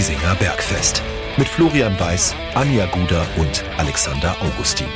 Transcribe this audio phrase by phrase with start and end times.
[0.00, 1.02] Giesinger Bergfest
[1.36, 4.86] mit Florian Weiß, Anja Guder und Alexander Augustin.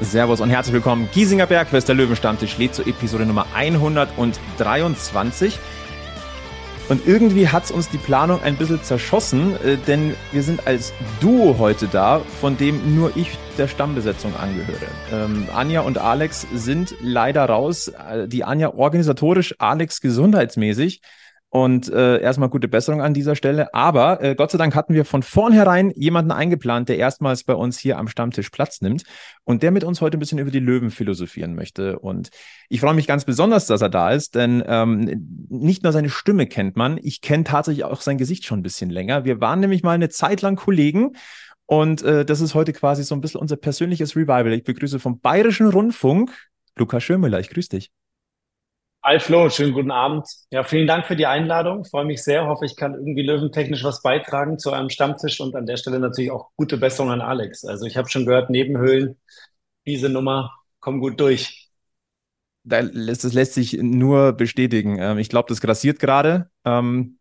[0.00, 1.10] Servus und herzlich willkommen.
[1.12, 5.58] Giesinger Bergfest, der Löwenstammtisch, lädt zur Episode Nummer 123.
[6.90, 10.92] Und irgendwie hat es uns die Planung ein bisschen zerschossen, äh, denn wir sind als
[11.20, 14.88] Duo heute da, von dem nur ich der Stammbesetzung angehöre.
[15.12, 17.86] Ähm, Anja und Alex sind leider raus.
[17.86, 21.00] Äh, die Anja organisatorisch, Alex gesundheitsmäßig.
[21.52, 23.74] Und äh, erstmal gute Besserung an dieser Stelle.
[23.74, 27.76] Aber äh, Gott sei Dank hatten wir von vornherein jemanden eingeplant, der erstmals bei uns
[27.76, 29.02] hier am Stammtisch Platz nimmt
[29.42, 31.98] und der mit uns heute ein bisschen über die Löwen philosophieren möchte.
[31.98, 32.30] Und
[32.68, 36.46] ich freue mich ganz besonders, dass er da ist, denn ähm, nicht nur seine Stimme
[36.46, 39.24] kennt man, ich kenne tatsächlich auch sein Gesicht schon ein bisschen länger.
[39.24, 41.16] Wir waren nämlich mal eine Zeit lang Kollegen
[41.66, 44.52] und äh, das ist heute quasi so ein bisschen unser persönliches Revival.
[44.52, 46.30] Ich begrüße vom Bayerischen Rundfunk
[46.76, 47.40] Lukas Schömüller.
[47.40, 47.90] Ich grüße dich.
[49.02, 50.28] Hi Flo, schönen guten Abend.
[50.50, 51.86] Ja, vielen Dank für die Einladung.
[51.86, 52.46] Freue mich sehr.
[52.46, 56.30] Hoffe, ich kann irgendwie löwentechnisch was beitragen zu einem Stammtisch und an der Stelle natürlich
[56.30, 57.64] auch gute Besserung an Alex.
[57.64, 59.16] Also ich habe schon gehört, Nebenhöhlen,
[59.86, 61.70] diese Nummer, komm gut durch.
[62.64, 64.98] Das lässt sich nur bestätigen.
[65.00, 66.50] Ähm, ich glaube, das grassiert gerade.
[66.66, 67.18] Ähm,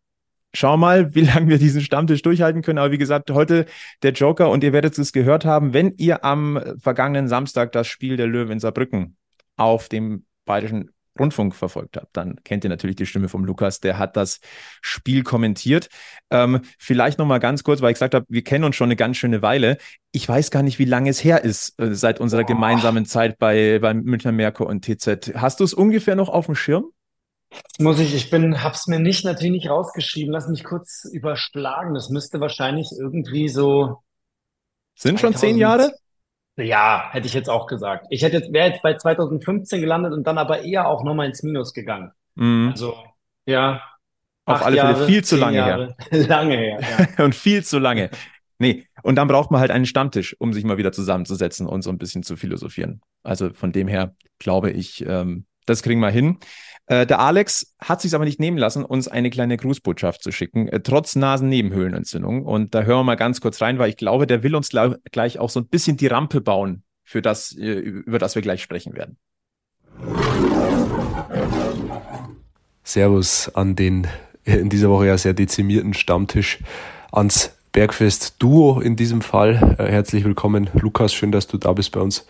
[0.54, 2.80] schau mal, wie lange wir diesen Stammtisch durchhalten können.
[2.80, 3.68] Aber wie gesagt, heute
[4.04, 8.18] der Joker und ihr werdet es gehört haben, wenn ihr am vergangenen Samstag das Spiel
[8.18, 9.16] der Löwen in Saarbrücken
[9.56, 13.98] auf dem Bayerischen Rundfunk verfolgt habt, dann kennt ihr natürlich die Stimme vom Lukas, der
[13.98, 14.40] hat das
[14.82, 15.90] Spiel kommentiert.
[16.30, 19.18] Ähm, vielleicht nochmal ganz kurz, weil ich gesagt habe, wir kennen uns schon eine ganz
[19.18, 19.78] schöne Weile.
[20.12, 22.54] Ich weiß gar nicht, wie lange es her ist, äh, seit unserer Boah.
[22.54, 25.34] gemeinsamen Zeit bei, bei Münchner Merkur und TZ.
[25.36, 26.92] Hast du es ungefähr noch auf dem Schirm?
[27.80, 30.32] Muss ich, ich bin, hab's mir nicht natürlich nicht rausgeschrieben.
[30.32, 31.94] Lass mich kurz überschlagen.
[31.94, 33.98] Das müsste wahrscheinlich irgendwie so.
[34.96, 35.92] Sind schon zehn Jahre?
[36.60, 38.08] Ja, hätte ich jetzt auch gesagt.
[38.10, 41.44] Ich hätte jetzt, wäre jetzt bei 2015 gelandet und dann aber eher auch nochmal ins
[41.44, 42.12] Minus gegangen.
[42.36, 42.70] Mhm.
[42.72, 42.96] Also,
[43.46, 43.82] ja.
[44.46, 45.96] Auf alle Fälle viel zu lange Jahre.
[46.10, 46.28] her.
[46.28, 47.24] lange her, ja.
[47.24, 48.10] und viel zu lange.
[48.58, 51.90] Nee, und dann braucht man halt einen Stammtisch, um sich mal wieder zusammenzusetzen und so
[51.90, 53.02] ein bisschen zu philosophieren.
[53.24, 56.38] Also von dem her glaube ich, ähm, das kriegen wir hin.
[56.90, 60.68] Äh, der Alex hat sich aber nicht nehmen lassen, uns eine kleine Grußbotschaft zu schicken,
[60.68, 62.44] äh, trotz Nasennebenhöhlenentzündung.
[62.46, 64.70] Und da hören wir mal ganz kurz rein, weil ich glaube, der will uns
[65.12, 68.64] gleich auch so ein bisschen die Rampe bauen, für das, äh, über das wir gleich
[68.64, 69.18] sprechen werden.
[72.84, 74.08] Servus an den
[74.46, 76.58] in dieser Woche ja sehr dezimierten Stammtisch,
[77.12, 79.76] ans Bergfest Duo in diesem Fall.
[79.78, 81.14] Herzlich willkommen, Lukas.
[81.14, 82.26] Schön, dass du da bist bei uns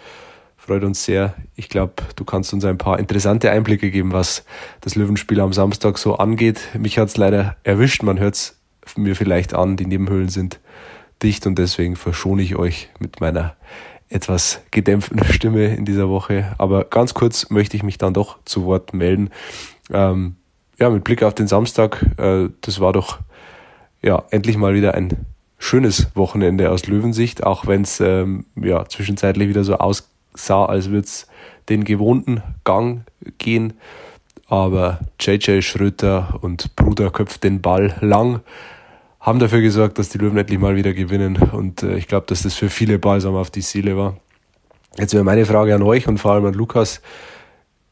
[0.59, 1.33] freut uns sehr.
[1.55, 4.45] Ich glaube, du kannst uns ein paar interessante Einblicke geben, was
[4.81, 6.59] das Löwenspiel am Samstag so angeht.
[6.77, 8.59] Mich hat es leider erwischt, man hört es
[8.95, 10.59] mir vielleicht an, die Nebenhöhlen sind
[11.23, 13.55] dicht und deswegen verschone ich euch mit meiner
[14.09, 16.53] etwas gedämpften Stimme in dieser Woche.
[16.57, 19.29] Aber ganz kurz möchte ich mich dann doch zu Wort melden.
[19.91, 20.35] Ähm,
[20.79, 23.19] ja, mit Blick auf den Samstag, äh, das war doch
[24.01, 25.25] ja endlich mal wieder ein
[25.57, 30.89] schönes Wochenende aus Löwensicht, auch wenn es ähm, ja zwischenzeitlich wieder so aus sah, als
[30.89, 31.27] würde es
[31.69, 33.01] den gewohnten Gang
[33.37, 33.73] gehen.
[34.47, 38.41] Aber JJ Schröter und Bruder köpft den Ball lang,
[39.19, 41.37] haben dafür gesorgt, dass die Löwen endlich mal wieder gewinnen.
[41.37, 44.17] Und äh, ich glaube, dass das für viele Balsam auf die Seele war.
[44.97, 47.01] Jetzt wäre meine Frage an euch und vor allem an Lukas.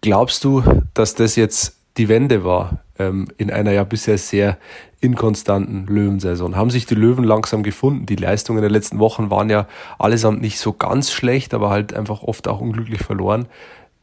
[0.02, 4.58] Glaubst du, dass das jetzt die Wende war ähm, in einer ja bisher sehr
[5.00, 6.56] inkonstanten Löwensaison.
[6.56, 8.06] Haben sich die Löwen langsam gefunden.
[8.06, 9.68] Die Leistungen der letzten Wochen waren ja
[10.00, 13.48] allesamt nicht so ganz schlecht, aber halt einfach oft auch unglücklich verloren.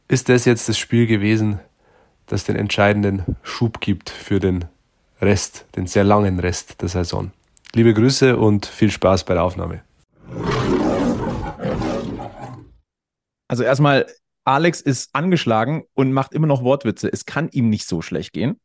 [0.07, 1.59] Ist das jetzt das Spiel gewesen,
[2.27, 4.65] das den entscheidenden Schub gibt für den
[5.21, 7.31] Rest, den sehr langen Rest der Saison?
[7.73, 9.81] Liebe Grüße und viel Spaß bei der Aufnahme.
[13.47, 14.07] Also erstmal,
[14.43, 17.11] Alex ist angeschlagen und macht immer noch Wortwitze.
[17.11, 18.59] Es kann ihm nicht so schlecht gehen.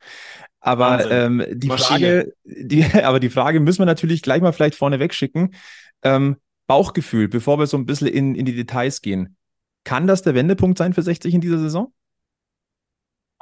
[0.61, 5.01] Aber ähm, die Frage, die, aber die Frage müssen wir natürlich gleich mal vielleicht vorne
[5.01, 5.55] wegschicken.
[6.03, 6.37] Ähm,
[6.67, 9.37] Bauchgefühl, bevor wir so ein bisschen in, in die Details gehen.
[9.85, 11.93] Kann das der Wendepunkt sein für 60 in dieser Saison?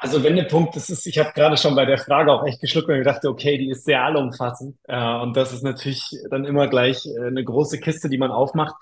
[0.00, 2.99] Also Wendepunkt, das ist, ich habe gerade schon bei der Frage auch echt geschluckt und
[2.99, 4.76] gedacht, okay, die ist sehr allumfassend.
[4.85, 8.76] Äh, und das ist natürlich dann immer gleich äh, eine große Kiste, die man aufmacht.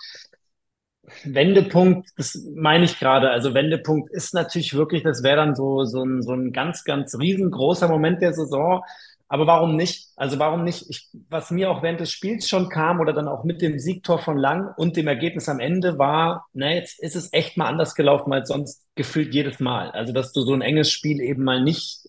[1.24, 3.30] Wendepunkt, das meine ich gerade.
[3.30, 7.18] Also Wendepunkt ist natürlich wirklich, das wäre dann so, so, ein, so ein ganz, ganz
[7.18, 8.82] riesengroßer Moment der Saison.
[9.28, 10.08] Aber warum nicht?
[10.16, 10.88] Also warum nicht?
[10.88, 14.20] Ich, was mir auch während des Spiels schon kam oder dann auch mit dem Siegtor
[14.20, 17.94] von Lang und dem Ergebnis am Ende war, na, jetzt ist es echt mal anders
[17.96, 19.90] gelaufen als sonst gefühlt jedes Mal.
[19.90, 22.08] Also, dass du so ein enges Spiel eben mal nicht,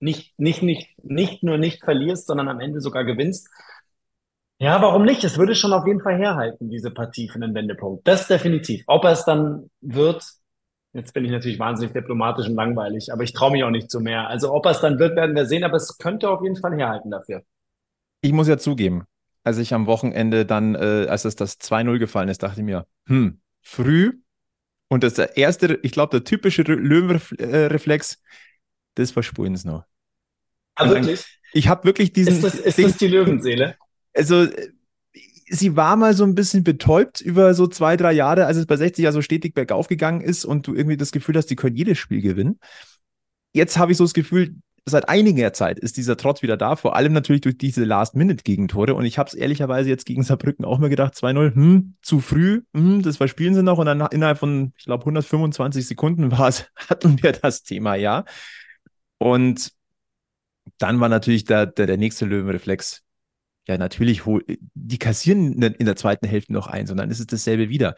[0.00, 3.48] nicht, nicht, nicht, nicht nur nicht verlierst, sondern am Ende sogar gewinnst.
[4.60, 5.24] Ja, warum nicht?
[5.24, 8.06] Es würde schon auf jeden Fall herhalten, diese Partie für einen Wendepunkt.
[8.06, 8.84] Das definitiv.
[8.86, 10.22] Ob er es dann wird,
[10.92, 14.00] Jetzt bin ich natürlich wahnsinnig diplomatisch und langweilig, aber ich traue mich auch nicht zu
[14.00, 14.26] mehr.
[14.26, 16.76] Also ob er es dann wird, werden wir sehen, aber es könnte auf jeden Fall
[16.76, 17.44] herhalten dafür.
[18.22, 19.04] Ich muss ja zugeben,
[19.44, 22.86] als ich am Wochenende dann, äh, als es das 2-0 gefallen ist, dachte ich mir,
[23.06, 24.20] hm, früh
[24.88, 28.20] und das der erste, ich glaube, der typische Löwenreflex,
[28.96, 29.84] das verspulen es noch.
[30.74, 31.24] Ah, wirklich?
[31.52, 32.34] Ich habe wirklich diesen.
[32.34, 33.76] Ist das, ist das die Löwenseele?
[34.14, 34.46] Also,
[35.50, 38.76] sie war mal so ein bisschen betäubt über so zwei, drei Jahre, als es bei
[38.76, 41.76] 60 ja so stetig bergauf gegangen ist und du irgendwie das Gefühl hast, die können
[41.76, 42.58] jedes Spiel gewinnen.
[43.52, 44.54] Jetzt habe ich so das Gefühl,
[44.86, 48.94] seit einiger Zeit ist dieser Trotz wieder da, vor allem natürlich durch diese Last-Minute-Gegentore.
[48.94, 52.62] Und ich habe es ehrlicherweise jetzt gegen Saarbrücken auch mal gedacht, 2-0, hm, zu früh,
[52.74, 53.78] hm, das verspielen sie noch.
[53.78, 58.24] Und dann innerhalb von, ich glaube, 125 Sekunden war es, hatten wir das Thema, ja.
[59.18, 59.72] Und
[60.78, 63.02] dann war natürlich der, der, der nächste Löwenreflex.
[63.70, 64.22] Ja, natürlich,
[64.74, 67.94] die kassieren in der, zweiten Hälfte noch eins und dann ist es dasselbe wieder.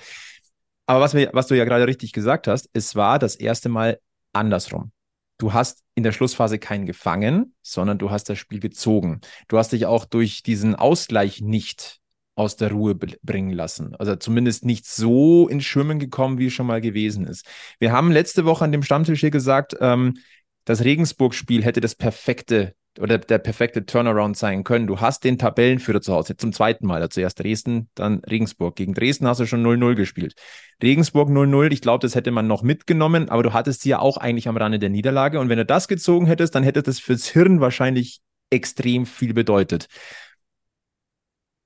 [0.84, 3.98] Aber was, wir, was du ja gerade richtig gesagt hast, es war das erste Mal
[4.34, 4.92] andersrum.
[5.38, 9.22] Du hast in der Schlussphase keinen gefangen, sondern du hast das Spiel gezogen.
[9.48, 12.00] Du hast dich auch durch diesen Ausgleich nicht
[12.34, 13.94] aus der Ruhe bringen lassen.
[13.94, 17.46] Also zumindest nicht so ins Schwimmen gekommen, wie es schon mal gewesen ist.
[17.78, 20.19] Wir haben letzte Woche an dem Stammtisch hier gesagt, ähm,
[20.66, 24.86] das Regensburg-Spiel hätte das perfekte oder der perfekte Turnaround sein können.
[24.86, 26.96] Du hast den Tabellenführer zu Hause zum zweiten Mal.
[26.96, 28.76] Also zuerst Dresden, dann Regensburg.
[28.76, 30.34] Gegen Dresden hast du schon 0-0 gespielt.
[30.82, 34.16] Regensburg 0-0, ich glaube, das hätte man noch mitgenommen, aber du hattest sie ja auch
[34.16, 35.40] eigentlich am Rande der Niederlage.
[35.40, 39.86] Und wenn du das gezogen hättest, dann hätte das fürs Hirn wahrscheinlich extrem viel bedeutet.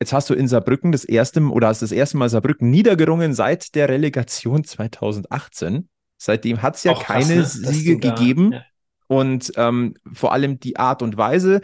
[0.00, 3.74] Jetzt hast du in Saarbrücken das erste oder hast das erste Mal Saarbrücken niedergerungen seit
[3.74, 5.88] der Relegation 2018.
[6.18, 7.72] Seitdem hat es ja auch keine krass, ne?
[7.72, 8.52] Siege gegeben.
[8.52, 8.64] Ja.
[9.08, 11.60] Und ähm, vor allem die Art und Weise.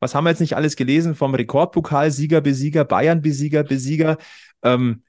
[0.00, 4.18] Was haben wir jetzt nicht alles gelesen vom Rekordpokalsieger, Besieger, Bayern-Besieger, Besieger?
[4.62, 5.02] Ähm,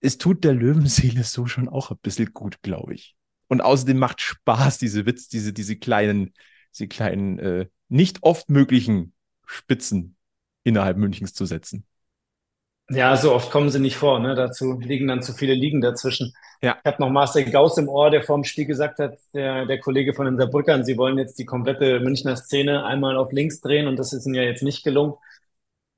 [0.00, 3.16] es tut der Löwenseele so schon auch ein bisschen gut, glaube ich.
[3.48, 6.34] Und außerdem macht Spaß, diese Witz, diese, diese kleinen,
[6.72, 9.14] diese kleinen, äh, nicht oft möglichen
[9.46, 10.16] Spitzen
[10.64, 11.86] innerhalb Münchens zu setzen.
[12.88, 14.20] Ja, so oft kommen sie nicht vor.
[14.20, 14.34] Ne?
[14.34, 16.34] Dazu liegen dann zu viele Liegen dazwischen.
[16.62, 16.76] Ja.
[16.78, 19.80] Ich habe noch Marcel Gauss im Ohr, der vor dem Spiel gesagt hat, der, der
[19.80, 23.88] Kollege von den Saarbrückern, sie wollen jetzt die komplette Münchner Szene einmal auf links drehen
[23.88, 25.14] und das ist ihnen ja jetzt nicht gelungen.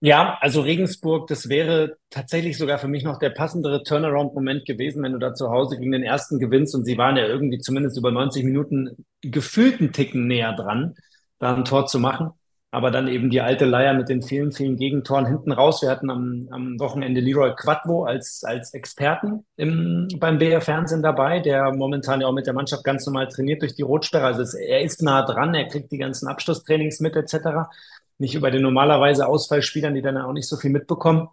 [0.00, 5.12] Ja, also Regensburg, das wäre tatsächlich sogar für mich noch der passendere Turnaround-Moment gewesen, wenn
[5.12, 8.12] du da zu Hause gegen den ersten gewinnst und sie waren ja irgendwie zumindest über
[8.12, 10.94] 90 Minuten gefühlten Ticken näher dran,
[11.40, 12.30] da ein Tor zu machen
[12.70, 15.80] aber dann eben die alte Leier mit den vielen, vielen Gegentoren hinten raus.
[15.80, 21.40] Wir hatten am, am Wochenende Leroy Quadvo als, als Experten im, beim BR Fernsehen dabei,
[21.40, 24.26] der momentan ja auch mit der Mannschaft ganz normal trainiert durch die Rotsperre.
[24.26, 27.70] Also es, er ist nah dran, er kriegt die ganzen Abschlusstrainings mit etc.
[28.18, 31.28] Nicht über den normalerweise Ausfallspielern, die dann auch nicht so viel mitbekommen.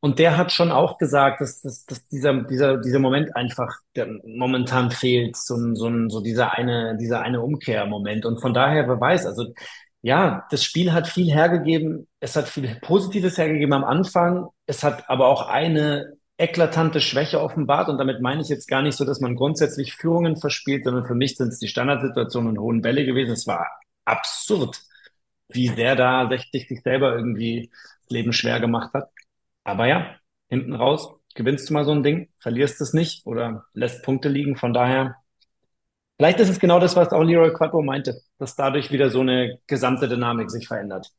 [0.00, 3.78] Und der hat schon auch gesagt, dass, dass, dass dieser, dieser, dieser Moment einfach
[4.24, 8.26] momentan fehlt, so, so, so dieser eine, dieser eine Umkehrmoment.
[8.26, 9.46] Und von daher, wer weiß, also
[10.04, 12.06] ja, das Spiel hat viel hergegeben.
[12.20, 14.48] Es hat viel Positives hergegeben am Anfang.
[14.66, 17.88] Es hat aber auch eine eklatante Schwäche offenbart.
[17.88, 21.14] Und damit meine ich jetzt gar nicht so, dass man grundsätzlich Führungen verspielt, sondern für
[21.14, 23.32] mich sind es die Standardsituationen und hohen Bälle gewesen.
[23.32, 23.66] Es war
[24.04, 24.82] absurd,
[25.48, 27.70] wie sehr da 60 sich selber irgendwie
[28.02, 29.08] das Leben schwer gemacht hat.
[29.64, 30.16] Aber ja,
[30.50, 34.56] hinten raus gewinnst du mal so ein Ding, verlierst es nicht oder lässt Punkte liegen.
[34.56, 35.16] Von daher
[36.16, 39.58] Vielleicht ist es genau das, was auch Leroy Quadro meinte, dass dadurch wieder so eine
[39.66, 41.10] gesamte Dynamik sich verändert.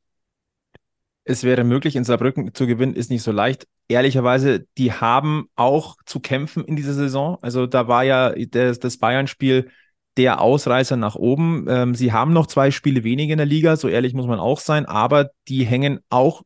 [1.26, 3.68] Es wäre möglich, in Saarbrücken zu gewinnen, ist nicht so leicht.
[3.88, 7.40] Ehrlicherweise, die haben auch zu kämpfen in dieser Saison.
[7.42, 9.70] Also da war ja das, das Bayern-Spiel
[10.18, 11.66] der Ausreißer nach oben.
[11.68, 14.60] Ähm, sie haben noch zwei Spiele weniger in der Liga, so ehrlich muss man auch
[14.60, 16.44] sein, aber die hängen auch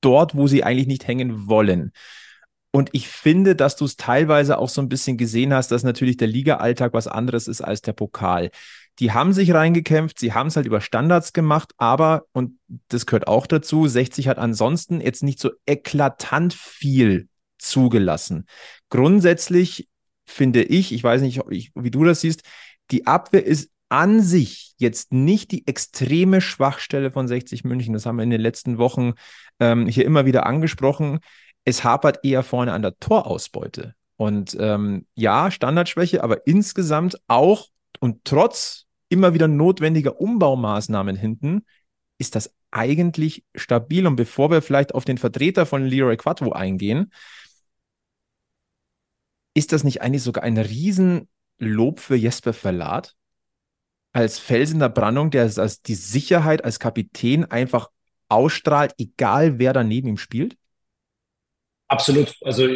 [0.00, 1.92] dort, wo sie eigentlich nicht hängen wollen.
[2.72, 6.16] Und ich finde, dass du es teilweise auch so ein bisschen gesehen hast, dass natürlich
[6.16, 8.50] der Liga-Alltag was anderes ist als der Pokal.
[9.00, 12.58] Die haben sich reingekämpft, sie haben es halt über Standards gemacht, aber, und
[12.88, 18.46] das gehört auch dazu, 60 hat ansonsten jetzt nicht so eklatant viel zugelassen.
[18.88, 19.88] Grundsätzlich
[20.26, 22.42] finde ich, ich weiß nicht, wie du das siehst,
[22.90, 27.92] die Abwehr ist an sich jetzt nicht die extreme Schwachstelle von 60 München.
[27.92, 29.14] Das haben wir in den letzten Wochen
[29.58, 31.18] ähm, hier immer wieder angesprochen
[31.70, 33.94] es hapert eher vorne an der Torausbeute.
[34.16, 37.68] Und ähm, ja, Standardschwäche, aber insgesamt auch
[38.00, 41.64] und trotz immer wieder notwendiger Umbaumaßnahmen hinten
[42.18, 44.06] ist das eigentlich stabil.
[44.06, 47.12] Und bevor wir vielleicht auf den Vertreter von Leroy Quattro eingehen,
[49.54, 53.14] ist das nicht eigentlich sogar ein Riesenlob für Jesper Verlat?
[54.12, 57.90] Als Fels in der Brandung, der als die Sicherheit als Kapitän einfach
[58.28, 60.56] ausstrahlt, egal wer daneben ihm spielt?
[61.90, 62.34] Absolut.
[62.42, 62.68] Also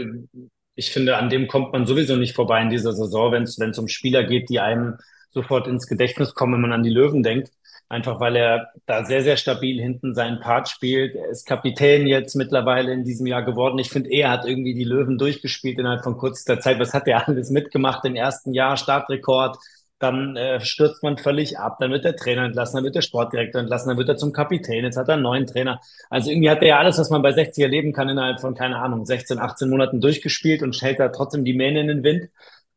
[0.75, 3.87] ich finde, an dem kommt man sowieso nicht vorbei in dieser Saison, wenn es um
[3.87, 4.99] Spieler geht, die einem
[5.31, 7.51] sofort ins Gedächtnis kommen, wenn man an die Löwen denkt.
[7.89, 11.15] Einfach weil er da sehr, sehr stabil hinten seinen Part spielt.
[11.15, 13.79] Er ist Kapitän jetzt mittlerweile in diesem Jahr geworden.
[13.79, 16.81] Ich finde, er hat irgendwie die Löwen durchgespielt innerhalb von kurzer Zeit.
[16.81, 18.77] Was hat er alles mitgemacht im ersten Jahr?
[18.77, 19.59] Startrekord,
[20.05, 23.61] dann äh, stürzt man völlig ab, dann wird der Trainer entlassen, dann wird der Sportdirektor
[23.61, 25.81] entlassen, dann wird er zum Kapitän, jetzt hat er einen neuen Trainer.
[26.11, 28.77] Also irgendwie hat er ja alles, was man bei 60 erleben kann, innerhalb von, keine
[28.77, 32.29] Ahnung, 16, 18 Monaten durchgespielt und stellt da trotzdem die Mähne in den Wind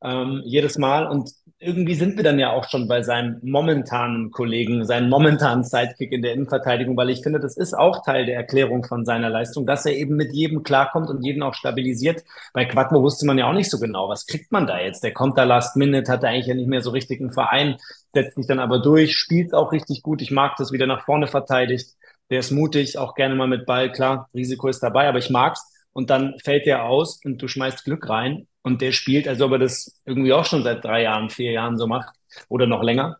[0.01, 1.07] ähm, jedes Mal.
[1.07, 6.11] Und irgendwie sind wir dann ja auch schon bei seinem momentanen Kollegen, seinem momentanen Sidekick
[6.11, 9.65] in der Innenverteidigung, weil ich finde, das ist auch Teil der Erklärung von seiner Leistung,
[9.65, 12.23] dass er eben mit jedem klarkommt und jeden auch stabilisiert.
[12.53, 15.03] Bei Quattro wusste man ja auch nicht so genau, was kriegt man da jetzt?
[15.03, 17.77] Der kommt da last minute, hat eigentlich ja nicht mehr so richtig einen Verein,
[18.13, 20.21] setzt sich dann aber durch, spielt auch richtig gut.
[20.21, 21.95] Ich mag das, wieder nach vorne verteidigt.
[22.29, 23.91] Der ist mutig, auch gerne mal mit Ball.
[23.91, 25.73] Klar, Risiko ist dabei, aber ich mag's.
[25.93, 29.53] Und dann fällt der aus und du schmeißt Glück rein und der spielt, als ob
[29.53, 32.15] er das irgendwie auch schon seit drei Jahren, vier Jahren so macht
[32.49, 33.19] oder noch länger.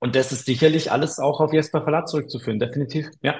[0.00, 3.36] Und das ist sicherlich alles auch auf Jesper Verlat zurückzuführen, definitiv, ja.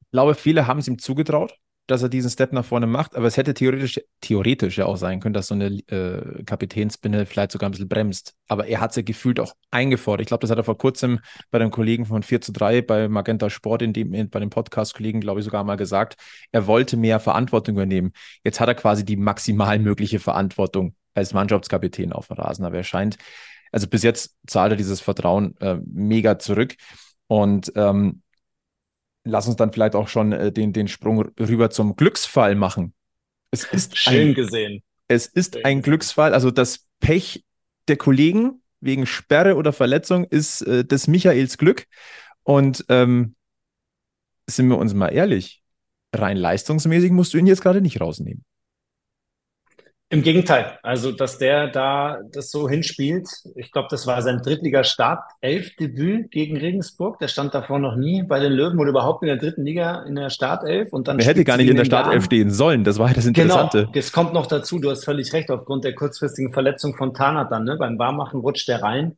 [0.00, 3.26] Ich glaube, viele haben es ihm zugetraut dass er diesen Step nach vorne macht, aber
[3.26, 7.68] es hätte theoretisch, theoretisch ja auch sein können, dass so eine äh, Kapitänsbinde vielleicht sogar
[7.68, 8.34] ein bisschen bremst.
[8.48, 10.22] Aber er hat sie gefühlt auch eingefordert.
[10.22, 13.08] Ich glaube, das hat er vor kurzem bei den Kollegen von 4 zu 3 bei
[13.08, 16.16] Magenta Sport, in dem, bei den Podcast-Kollegen, glaube ich, sogar mal gesagt,
[16.50, 18.12] er wollte mehr Verantwortung übernehmen.
[18.42, 22.64] Jetzt hat er quasi die maximal mögliche Verantwortung als Mannschaftskapitän auf dem Rasen.
[22.64, 23.16] Aber er scheint,
[23.70, 26.74] also bis jetzt zahlt er dieses Vertrauen äh, mega zurück.
[27.28, 28.22] Und ähm,
[29.26, 32.94] lass uns dann vielleicht auch schon äh, den, den Sprung rüber zum Glücksfall machen.
[33.50, 34.82] Es ist schön ein, gesehen.
[35.08, 35.64] Es ist schön.
[35.64, 36.32] ein Glücksfall.
[36.32, 37.44] Also das Pech
[37.88, 41.86] der Kollegen wegen Sperre oder Verletzung ist äh, des Michaels Glück.
[42.42, 43.34] Und ähm,
[44.48, 45.62] sind wir uns mal ehrlich,
[46.14, 48.44] rein leistungsmäßig musst du ihn jetzt gerade nicht rausnehmen.
[50.08, 55.18] Im Gegenteil, also dass der da das so hinspielt, ich glaube, das war sein Drittliga-Start,
[55.40, 59.26] elf Debüt gegen Regensburg, der stand davor noch nie bei den Löwen oder überhaupt in
[59.26, 61.18] der dritten Liga in der Startelf und dann.
[61.18, 63.78] Er hätte gar nicht in der Startelf stehen sollen, das war das Interessante.
[63.78, 67.50] Genau, das kommt noch dazu, du hast völlig recht, aufgrund der kurzfristigen Verletzung von Tanat
[67.50, 67.76] dann, ne?
[67.76, 69.16] beim Warmmachen rutscht der rein.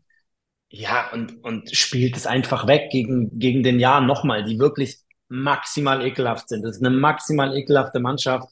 [0.71, 6.02] Ja, und, und spielt es einfach weg gegen, gegen den Jahr nochmal, die wirklich maximal
[6.02, 6.62] ekelhaft sind.
[6.62, 8.49] Das ist eine maximal ekelhafte Mannschaft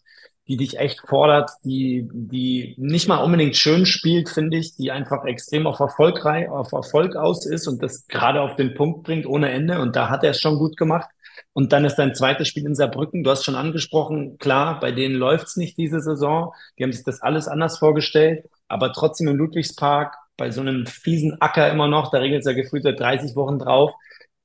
[0.48, 5.24] die dich echt fordert, die, die nicht mal unbedingt schön spielt, finde ich, die einfach
[5.24, 9.50] extrem auf Erfolg, auf Erfolg aus ist und das gerade auf den Punkt bringt ohne
[9.50, 9.80] Ende.
[9.80, 11.08] Und da hat er es schon gut gemacht.
[11.52, 13.24] Und dann ist dein zweites Spiel in Saarbrücken.
[13.24, 16.52] Du hast schon angesprochen, klar, bei denen läuft's nicht diese Saison.
[16.78, 18.48] Die haben sich das alles anders vorgestellt.
[18.68, 22.52] Aber trotzdem im Ludwigspark, bei so einem fiesen Acker immer noch, da regnet es ja
[22.52, 23.92] gefühlt seit 30 Wochen drauf,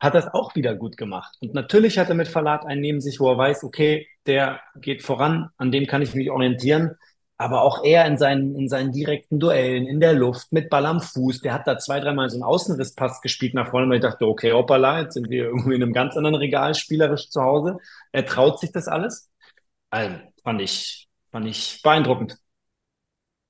[0.01, 1.37] hat das auch wieder gut gemacht.
[1.41, 5.03] Und natürlich hat er mit Verlat einen neben sich, wo er weiß, okay, der geht
[5.03, 6.95] voran, an dem kann ich mich orientieren.
[7.37, 11.01] Aber auch er in seinen, in seinen direkten Duellen, in der Luft, mit Ball am
[11.01, 14.25] Fuß, der hat da zwei, dreimal so einen Außenrisspass gespielt nach vorne, weil ich dachte,
[14.27, 17.77] okay, hoppala, jetzt sind wir irgendwie in einem ganz anderen Regal spielerisch zu Hause.
[18.11, 19.31] Er traut sich das alles.
[19.91, 22.37] Also, fand ich, fand ich beeindruckend.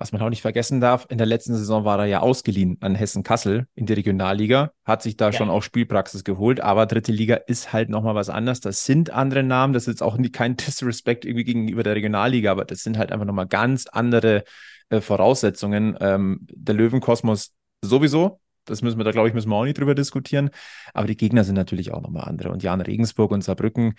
[0.02, 2.96] Was man auch nicht vergessen darf, in der letzten Saison war er ja ausgeliehen an
[2.96, 5.32] Hessen-Kassel in die Regionalliga, hat sich da ja.
[5.32, 8.62] schon auch Spielpraxis geholt, aber dritte Liga ist halt nochmal was anderes.
[8.62, 12.66] Das sind andere Namen, das ist jetzt auch kein Disrespect irgendwie gegenüber der Regionalliga, aber
[12.66, 14.44] das sind halt einfach nochmal ganz andere
[14.90, 15.96] äh, Voraussetzungen.
[16.02, 17.54] Ähm, der Löwenkosmos
[17.84, 20.50] sowieso, das müssen wir da, glaube ich, müssen wir auch nicht drüber diskutieren.
[20.96, 22.50] Aber die Gegner sind natürlich auch nochmal andere.
[22.50, 23.94] Und Jan Regensburg und Saarbrücken,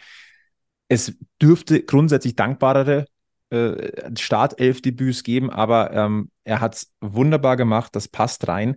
[0.88, 3.06] es dürfte grundsätzlich dankbarere
[3.52, 8.76] äh, Startelf-Debüts geben, aber ähm, er hat es wunderbar gemacht, das passt rein.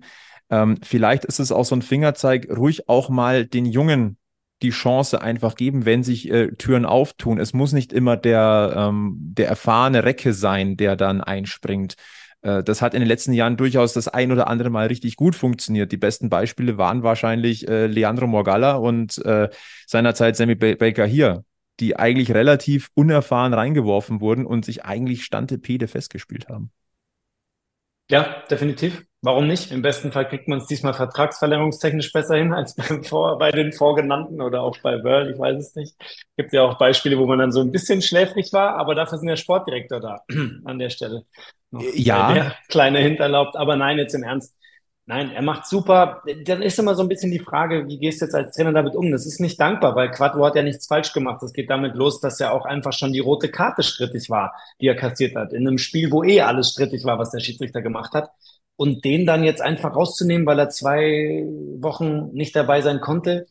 [0.50, 4.17] Ähm, vielleicht ist es auch so ein Fingerzeig, ruhig auch mal den Jungen
[4.62, 7.39] die Chance einfach geben, wenn sich äh, Türen auftun.
[7.39, 11.96] Es muss nicht immer der, ähm, der erfahrene Recke sein, der dann einspringt.
[12.41, 15.36] Äh, das hat in den letzten Jahren durchaus das ein oder andere Mal richtig gut
[15.36, 15.91] funktioniert.
[15.91, 19.50] Die besten Beispiele waren wahrscheinlich äh, Leandro Morgalla und äh,
[19.88, 21.44] seinerzeit Sammy Baker hier
[21.79, 26.72] die eigentlich relativ unerfahren reingeworfen wurden und sich eigentlich Stantepede festgespielt haben.
[28.10, 29.03] Ja, definitiv.
[29.22, 29.72] Warum nicht?
[29.72, 33.74] Im besten Fall kriegt man es diesmal vertragsverlängerungstechnisch besser hin als beim Vor bei den
[33.74, 35.96] vorgenannten oder auch bei World, ich weiß es nicht.
[36.38, 39.27] Gibt ja auch Beispiele, wo man dann so ein bisschen schläfrig war, aber dafür sind
[39.27, 40.22] der Sportdirektor da
[40.65, 41.25] an der Stelle.
[41.72, 42.34] Noch ja.
[42.34, 44.55] Der kleine Hinterlaubt, aber nein, jetzt im Ernst.
[45.08, 46.24] Nein, er macht super.
[46.46, 48.96] Dann ist immer so ein bisschen die Frage, wie gehst du jetzt als Trainer damit
[48.96, 49.12] um?
[49.12, 51.44] Das ist nicht dankbar, weil Quattro hat ja nichts falsch gemacht.
[51.44, 54.88] Das geht damit los, dass er auch einfach schon die rote Karte strittig war, die
[54.88, 55.54] er kassiert hat.
[55.54, 58.32] In einem Spiel, wo eh alles strittig war, was der Schiedsrichter gemacht hat.
[58.78, 61.46] Und den dann jetzt einfach rauszunehmen, weil er zwei
[61.80, 63.46] Wochen nicht dabei sein konnte,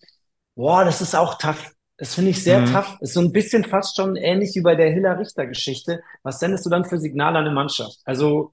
[0.56, 1.70] boah, das ist auch tough.
[1.96, 2.72] Das finde ich sehr mhm.
[2.72, 2.96] tough.
[3.00, 6.02] Ist so ein bisschen fast schon ähnlich wie bei der Hiller-Richter-Geschichte.
[6.24, 8.00] Was sendest du dann für Signale an eine Mannschaft?
[8.04, 8.52] Also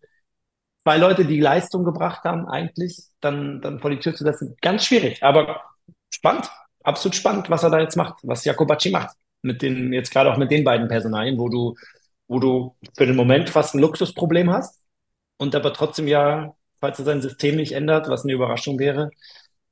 [0.84, 4.86] zwei Leute, die Leistung gebracht haben, eigentlich, dann, dann vor die Tür zu lassen, ganz
[4.86, 5.22] schwierig.
[5.24, 5.62] Aber
[6.10, 6.50] spannend,
[6.84, 9.16] absolut spannend, was er da jetzt macht, was Jakobacci macht.
[9.44, 11.76] Mit den, jetzt gerade auch mit den beiden Personalien, wo du,
[12.28, 14.80] wo du für den Moment fast ein Luxusproblem hast
[15.38, 19.10] und aber trotzdem ja, falls er sein System nicht ändert, was eine Überraschung wäre,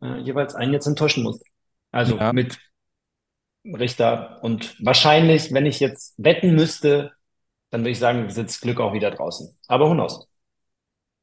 [0.02, 1.42] äh, jeweils einen jetzt enttäuschen muss.
[1.92, 2.34] Also ja.
[2.34, 2.58] mit
[3.66, 7.12] Richter und wahrscheinlich, wenn ich jetzt wetten müsste,
[7.70, 9.56] dann würde ich sagen, sitzt Glück auch wieder draußen.
[9.68, 10.28] Aber knows?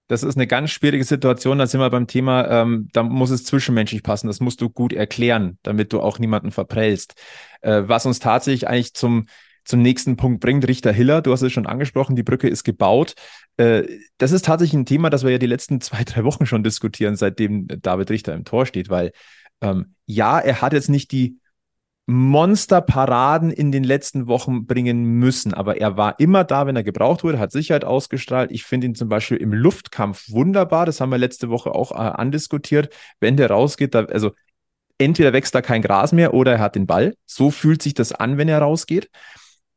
[0.08, 1.58] Das ist eine ganz schwierige Situation.
[1.58, 4.28] Da sind wir beim Thema, ähm, da muss es zwischenmenschlich passen.
[4.28, 7.14] Das musst du gut erklären, damit du auch niemanden verprellst.
[7.60, 9.26] Äh, was uns tatsächlich eigentlich zum,
[9.64, 13.14] zum nächsten Punkt bringt, Richter Hiller, du hast es schon angesprochen, die Brücke ist gebaut.
[13.56, 13.82] Äh,
[14.18, 17.16] das ist tatsächlich ein Thema, das wir ja die letzten zwei, drei Wochen schon diskutieren,
[17.16, 19.12] seitdem David Richter im Tor steht, weil
[19.60, 21.38] ähm, ja, er hat jetzt nicht die
[22.06, 25.52] Monsterparaden in den letzten Wochen bringen müssen.
[25.52, 28.52] Aber er war immer da, wenn er gebraucht wurde, hat Sicherheit ausgestrahlt.
[28.52, 30.86] Ich finde ihn zum Beispiel im Luftkampf wunderbar.
[30.86, 32.94] Das haben wir letzte Woche auch äh, andiskutiert.
[33.18, 34.30] Wenn der rausgeht, da, also
[34.98, 37.14] entweder wächst da kein Gras mehr oder er hat den Ball.
[37.26, 39.10] So fühlt sich das an, wenn er rausgeht.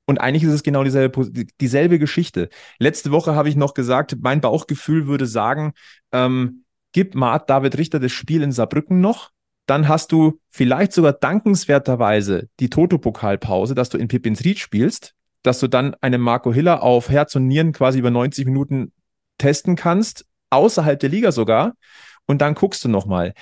[0.05, 2.49] Und eigentlich ist es genau dieselbe, dieselbe Geschichte.
[2.77, 5.73] Letzte Woche habe ich noch gesagt, mein Bauchgefühl würde sagen,
[6.11, 9.31] ähm, gib Mart David Richter das Spiel in Saarbrücken noch
[9.69, 15.59] dann hast du vielleicht sogar dankenswerterweise die Toto-Pokalpause, dass du in Pippins Ried spielst, dass
[15.59, 18.91] du dann einen Marco Hiller auf Herz und Nieren quasi über 90 Minuten
[19.37, 21.73] testen kannst, außerhalb der Liga sogar,
[22.25, 23.33] und dann guckst du nochmal.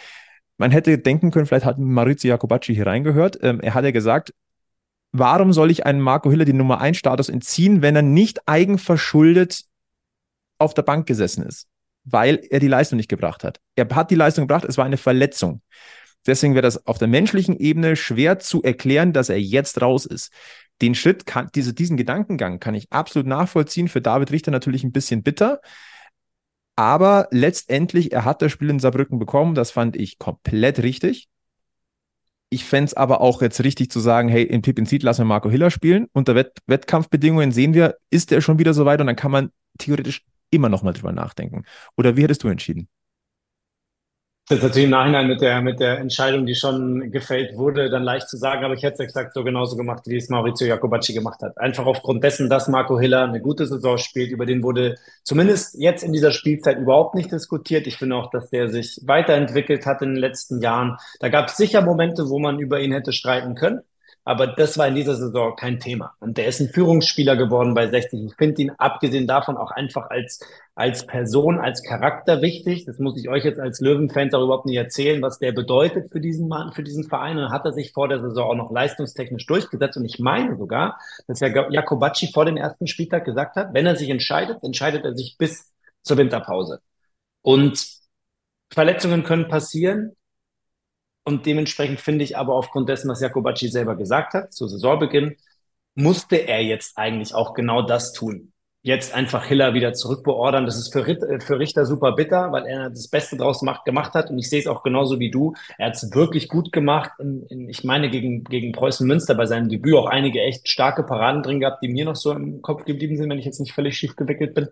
[0.57, 3.37] Man hätte denken können, vielleicht hat Maurizio Jacobacci hier reingehört.
[3.41, 4.33] Ähm, er hat ja gesagt,
[5.11, 9.63] warum soll ich einem Marco Hiller den Nummer 1 Status entziehen, wenn er nicht eigenverschuldet
[10.57, 11.67] auf der Bank gesessen ist?
[12.03, 13.59] Weil er die Leistung nicht gebracht hat.
[13.75, 15.61] Er hat die Leistung gebracht, es war eine Verletzung.
[16.27, 20.31] Deswegen wäre das auf der menschlichen Ebene schwer zu erklären, dass er jetzt raus ist.
[20.81, 23.87] Den Schritt, kann, diese, diesen Gedankengang kann ich absolut nachvollziehen.
[23.87, 25.61] Für David Richter natürlich ein bisschen bitter.
[26.75, 29.55] Aber letztendlich, er hat das Spiel in Saarbrücken bekommen.
[29.55, 31.27] Das fand ich komplett richtig.
[32.49, 35.25] Ich fände es aber auch jetzt richtig zu sagen, hey, in Pippin Seed lassen wir
[35.25, 36.07] Marco Hiller spielen.
[36.13, 39.51] Unter Wett Wettkampfbedingungen sehen wir, ist er schon wieder so weit und dann kann man
[39.79, 41.63] theoretisch immer noch mal drüber nachdenken.
[41.97, 42.87] Oder wie hättest du entschieden?
[44.49, 48.03] Das ist natürlich im Nachhinein mit der, mit der Entscheidung, die schon gefällt wurde, dann
[48.03, 51.11] leicht zu sagen, aber ich hätte es exakt so genauso gemacht, wie es Maurizio Jacobacci
[51.11, 51.57] gemacht hat.
[51.57, 56.01] Einfach aufgrund dessen, dass Marco Hiller eine gute Saison spielt, über den wurde zumindest jetzt
[56.01, 57.87] in dieser Spielzeit überhaupt nicht diskutiert.
[57.87, 60.95] Ich finde auch, dass der sich weiterentwickelt hat in den letzten Jahren.
[61.19, 63.81] Da gab es sicher Momente, wo man über ihn hätte streiten können.
[64.27, 66.13] Aber das war in dieser Saison kein Thema.
[66.19, 68.25] Und der ist ein Führungsspieler geworden bei 60.
[68.25, 70.41] Ich finde ihn abgesehen davon auch einfach als,
[70.75, 72.83] als Person, als Charakter wichtig.
[72.83, 76.19] Das muss ich euch jetzt als Löwenfans auch überhaupt nicht erzählen, was der bedeutet für
[76.19, 77.37] diesen Mann, für diesen Verein.
[77.37, 79.95] Und hat er sich vor der Saison auch noch leistungstechnisch durchgesetzt.
[79.95, 83.95] Und ich meine sogar, dass ja Jakobacci vor dem ersten Spieltag gesagt hat, wenn er
[83.95, 85.71] sich entscheidet, entscheidet er sich bis
[86.03, 86.81] zur Winterpause.
[87.43, 87.81] Und
[88.73, 90.16] Verletzungen können passieren.
[91.27, 95.35] Und dementsprechend finde ich aber aufgrund dessen, was Jakobacci selber gesagt hat, zu Saisonbeginn,
[95.93, 98.53] musste er jetzt eigentlich auch genau das tun.
[98.81, 100.65] Jetzt einfach Hiller wieder zurückbeordern.
[100.65, 104.13] Das ist für, äh, für Richter super bitter, weil er das Beste draus macht, gemacht
[104.13, 104.29] hat.
[104.29, 105.53] Und ich sehe es auch genauso wie du.
[105.77, 107.11] Er hat es wirklich gut gemacht.
[107.19, 111.03] In, in, ich meine, gegen, gegen Preußen Münster bei seinem Debüt auch einige echt starke
[111.03, 113.73] Paraden drin gehabt, die mir noch so im Kopf geblieben sind, wenn ich jetzt nicht
[113.73, 114.69] völlig schief gewickelt bin.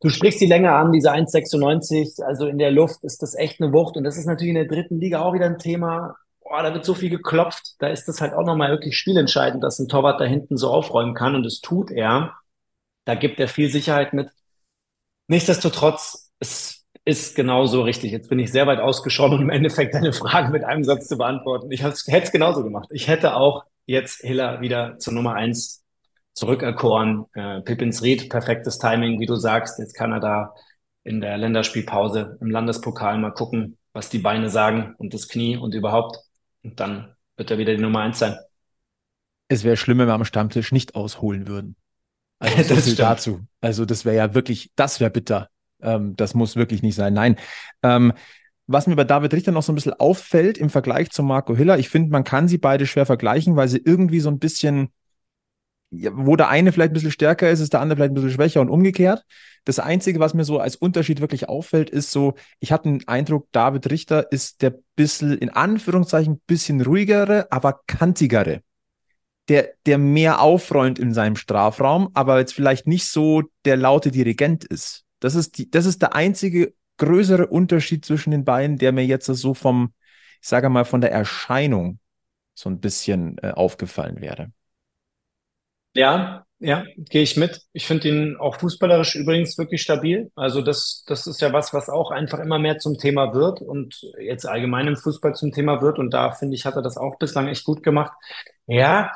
[0.00, 3.72] Du sprichst die Länge an, diese 1,96, also in der Luft ist das echt eine
[3.72, 3.96] Wucht.
[3.96, 6.16] Und das ist natürlich in der dritten Liga auch wieder ein Thema.
[6.40, 7.74] Boah, da wird so viel geklopft.
[7.80, 11.14] Da ist das halt auch nochmal wirklich spielentscheidend, dass ein Torwart da hinten so aufräumen
[11.14, 11.34] kann.
[11.34, 12.34] Und das tut er.
[13.04, 14.30] Da gibt er viel Sicherheit mit.
[15.28, 18.10] Nichtsdestotrotz, es ist genauso richtig.
[18.10, 21.18] Jetzt bin ich sehr weit ausgeschaut, um im Endeffekt deine Frage mit einem Satz zu
[21.18, 21.70] beantworten.
[21.70, 22.88] Ich hätte es genauso gemacht.
[22.90, 25.79] Ich hätte auch jetzt Hiller wieder zur Nummer eins
[26.40, 27.26] zurückerkoren.
[27.34, 29.78] Äh, Pippins Ried, perfektes Timing, wie du sagst.
[29.78, 30.54] Jetzt kann er da
[31.04, 35.74] in der Länderspielpause im Landespokal mal gucken, was die Beine sagen und das Knie und
[35.74, 36.18] überhaupt.
[36.62, 38.36] Und dann wird er wieder die Nummer eins sein.
[39.48, 41.76] Es wäre schlimm, wenn wir am Stammtisch nicht ausholen würden.
[42.38, 43.40] Also so viel dazu.
[43.60, 45.48] Also das wäre ja wirklich, das wäre bitter.
[45.82, 47.12] Ähm, das muss wirklich nicht sein.
[47.12, 47.36] Nein.
[47.82, 48.14] Ähm,
[48.66, 51.78] was mir bei David Richter noch so ein bisschen auffällt im Vergleich zu Marco Hiller,
[51.78, 54.90] ich finde, man kann sie beide schwer vergleichen, weil sie irgendwie so ein bisschen
[55.90, 58.60] wo der eine vielleicht ein bisschen stärker ist, ist der andere vielleicht ein bisschen schwächer
[58.60, 59.24] und umgekehrt.
[59.64, 63.48] Das Einzige, was mir so als Unterschied wirklich auffällt, ist so, ich hatte den Eindruck,
[63.52, 68.62] David Richter ist der bisschen, in Anführungszeichen, bisschen ruhigere, aber kantigere.
[69.48, 74.64] Der, der mehr aufräumt in seinem Strafraum, aber jetzt vielleicht nicht so der laute Dirigent
[74.64, 75.04] ist.
[75.18, 79.26] Das ist, die, das ist der einzige größere Unterschied zwischen den beiden, der mir jetzt
[79.26, 79.92] so vom,
[80.40, 81.98] ich sage mal, von der Erscheinung
[82.54, 84.52] so ein bisschen äh, aufgefallen wäre.
[85.94, 87.62] Ja, ja, gehe ich mit.
[87.72, 90.30] Ich finde ihn auch fußballerisch übrigens wirklich stabil.
[90.36, 93.98] Also das, das ist ja was, was auch einfach immer mehr zum Thema wird und
[94.20, 95.98] jetzt allgemein im Fußball zum Thema wird.
[95.98, 98.12] Und da finde ich, hat er das auch bislang echt gut gemacht.
[98.66, 99.10] Ja,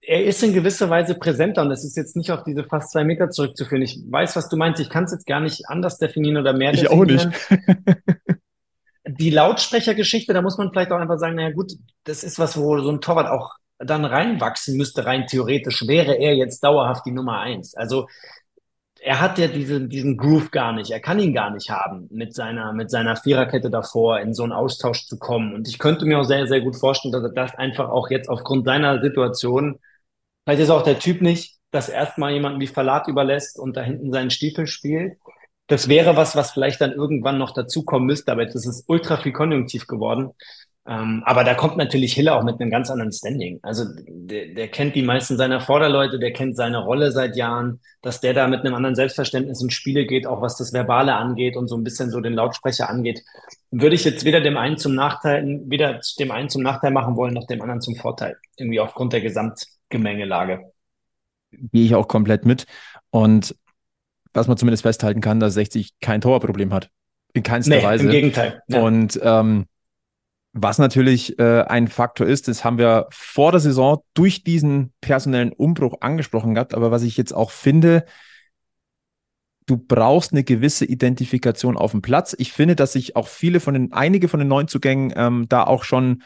[0.00, 3.04] er ist in gewisser Weise präsenter und es ist jetzt nicht auf diese fast zwei
[3.04, 3.82] Meter zurückzuführen.
[3.82, 4.80] Ich weiß, was du meinst.
[4.80, 7.34] Ich kann es jetzt gar nicht anders definieren oder mehr ich definieren.
[7.34, 8.00] Ich auch nicht.
[9.08, 11.72] Die Lautsprechergeschichte, da muss man vielleicht auch einfach sagen, naja gut,
[12.04, 16.34] das ist was, wo so ein Torwart auch dann reinwachsen müsste, rein theoretisch, wäre er
[16.34, 17.74] jetzt dauerhaft die Nummer eins.
[17.74, 18.06] Also
[19.02, 20.90] er hat ja diese, diesen Groove gar nicht.
[20.90, 24.52] Er kann ihn gar nicht haben, mit seiner, mit seiner Viererkette davor in so einen
[24.52, 25.54] Austausch zu kommen.
[25.54, 28.28] Und ich könnte mir auch sehr, sehr gut vorstellen, dass er das einfach auch jetzt
[28.28, 29.78] aufgrund seiner Situation,
[30.44, 34.12] vielleicht ist auch der Typ nicht, dass erstmal jemanden wie Verlat überlässt und da hinten
[34.12, 35.16] seinen Stiefel spielt.
[35.68, 39.16] Das wäre was, was vielleicht dann irgendwann noch dazukommen müsste, aber jetzt ist es ultra
[39.16, 40.32] viel konjunktiv geworden.
[40.90, 43.60] Ähm, aber da kommt natürlich Hiller auch mit einem ganz anderen Standing.
[43.62, 48.20] Also der, der kennt die meisten seiner Vorderleute, der kennt seine Rolle seit Jahren, dass
[48.20, 51.68] der da mit einem anderen Selbstverständnis in Spiele geht, auch was das Verbale angeht und
[51.68, 53.22] so ein bisschen so den Lautsprecher angeht,
[53.70, 57.34] würde ich jetzt weder dem einen zum Nachteil, weder dem einen zum Nachteil machen wollen,
[57.34, 58.36] noch dem anderen zum Vorteil.
[58.56, 60.72] Irgendwie aufgrund der Gesamtgemengelage.
[61.52, 62.66] Gehe ich auch komplett mit.
[63.10, 63.54] Und
[64.32, 66.90] was man zumindest festhalten kann, dass 60 kein Torproblem hat.
[67.32, 68.06] In keinster nee, Weise.
[68.06, 68.60] Im Gegenteil.
[68.66, 68.82] Ja.
[68.82, 69.66] Und ähm,
[70.52, 75.52] was natürlich äh, ein Faktor ist, das haben wir vor der Saison durch diesen personellen
[75.52, 78.04] Umbruch angesprochen gehabt, aber was ich jetzt auch finde,
[79.66, 82.34] du brauchst eine gewisse Identifikation auf dem Platz.
[82.38, 85.84] Ich finde, dass sich auch viele von den, einige von den Neuzugängen ähm, da auch
[85.84, 86.22] schon,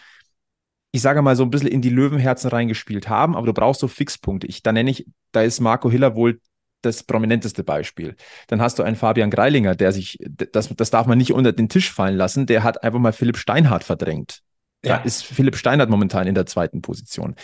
[0.92, 3.88] ich sage mal, so ein bisschen in die Löwenherzen reingespielt haben, aber du brauchst so
[3.88, 4.46] Fixpunkte.
[4.46, 6.40] Ich, da nenne ich, da ist Marco Hiller wohl
[6.84, 8.16] das prominenteste Beispiel.
[8.48, 11.68] Dann hast du einen Fabian Greilinger, der sich, das, das darf man nicht unter den
[11.68, 14.40] Tisch fallen lassen, der hat einfach mal Philipp Steinhardt verdrängt.
[14.84, 14.98] Ja.
[14.98, 17.34] Da ist Philipp Steinhardt momentan in der zweiten Position.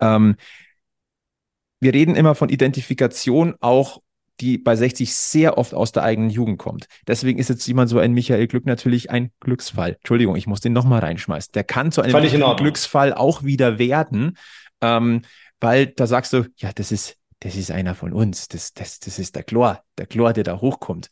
[0.00, 0.36] Ähm,
[1.80, 4.00] wir reden immer von Identifikation, auch
[4.40, 6.86] die bei 60 sehr oft aus der eigenen Jugend kommt.
[7.06, 9.94] Deswegen ist jetzt jemand so ein Michael Glück natürlich ein Glücksfall.
[9.94, 11.52] Entschuldigung, ich muss den nochmal reinschmeißen.
[11.52, 14.36] Der kann zu einem Glücksfall auch wieder werden,
[14.80, 15.22] ähm,
[15.60, 19.18] weil da sagst du, ja, das ist das ist einer von uns, das, das, das
[19.18, 21.08] ist der Chlor, der Chlor, der da hochkommt.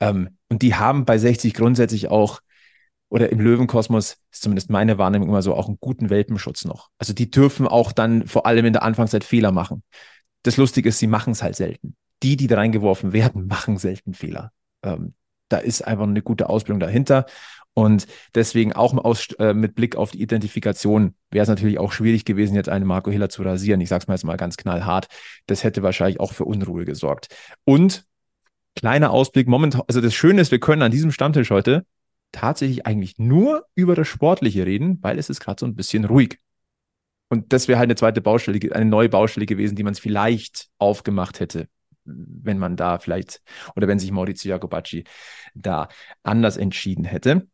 [0.00, 2.40] Ähm, und die haben bei 60 grundsätzlich auch,
[3.08, 6.88] oder im Löwenkosmos, ist zumindest meine Wahrnehmung immer so, auch einen guten Welpenschutz noch.
[6.98, 9.82] Also die dürfen auch dann vor allem in der Anfangszeit Fehler machen.
[10.42, 11.96] Das Lustige ist, sie machen es halt selten.
[12.22, 14.52] Die, die da reingeworfen werden, machen selten Fehler.
[14.82, 15.14] Ähm,
[15.48, 17.24] da ist einfach eine gute Ausbildung dahinter.
[17.78, 22.24] Und deswegen auch aus, äh, mit Blick auf die Identifikation wäre es natürlich auch schwierig
[22.24, 23.80] gewesen, jetzt einen Marco Hiller zu rasieren.
[23.80, 25.06] Ich sage es mal jetzt mal ganz knallhart.
[25.46, 27.28] Das hätte wahrscheinlich auch für Unruhe gesorgt.
[27.62, 28.04] Und
[28.74, 31.86] kleiner Ausblick momentan, also das Schöne ist, wir können an diesem Stammtisch heute
[32.32, 36.40] tatsächlich eigentlich nur über das Sportliche reden, weil es ist gerade so ein bisschen ruhig.
[37.28, 41.38] Und das wäre halt eine zweite Baustelle, eine neue Baustelle gewesen, die man vielleicht aufgemacht
[41.38, 41.68] hätte,
[42.04, 43.40] wenn man da vielleicht
[43.76, 45.04] oder wenn sich Maurizio Jacobacci
[45.54, 45.86] da
[46.24, 47.46] anders entschieden hätte.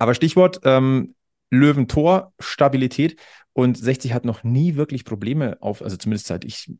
[0.00, 1.14] Aber Stichwort ähm,
[1.50, 3.20] Löwentor, Stabilität.
[3.52, 6.72] Und 60 hat noch nie wirklich Probleme auf, also zumindest seit ich,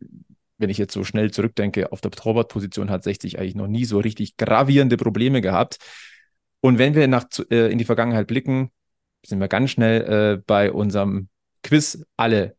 [0.56, 3.98] wenn ich jetzt so schnell zurückdenke, auf der Torwartposition hat 60 eigentlich noch nie so
[3.98, 5.78] richtig gravierende Probleme gehabt.
[6.60, 8.70] Und wenn wir nach, äh, in die Vergangenheit blicken,
[9.26, 11.28] sind wir ganz schnell äh, bei unserem
[11.62, 12.56] Quiz alle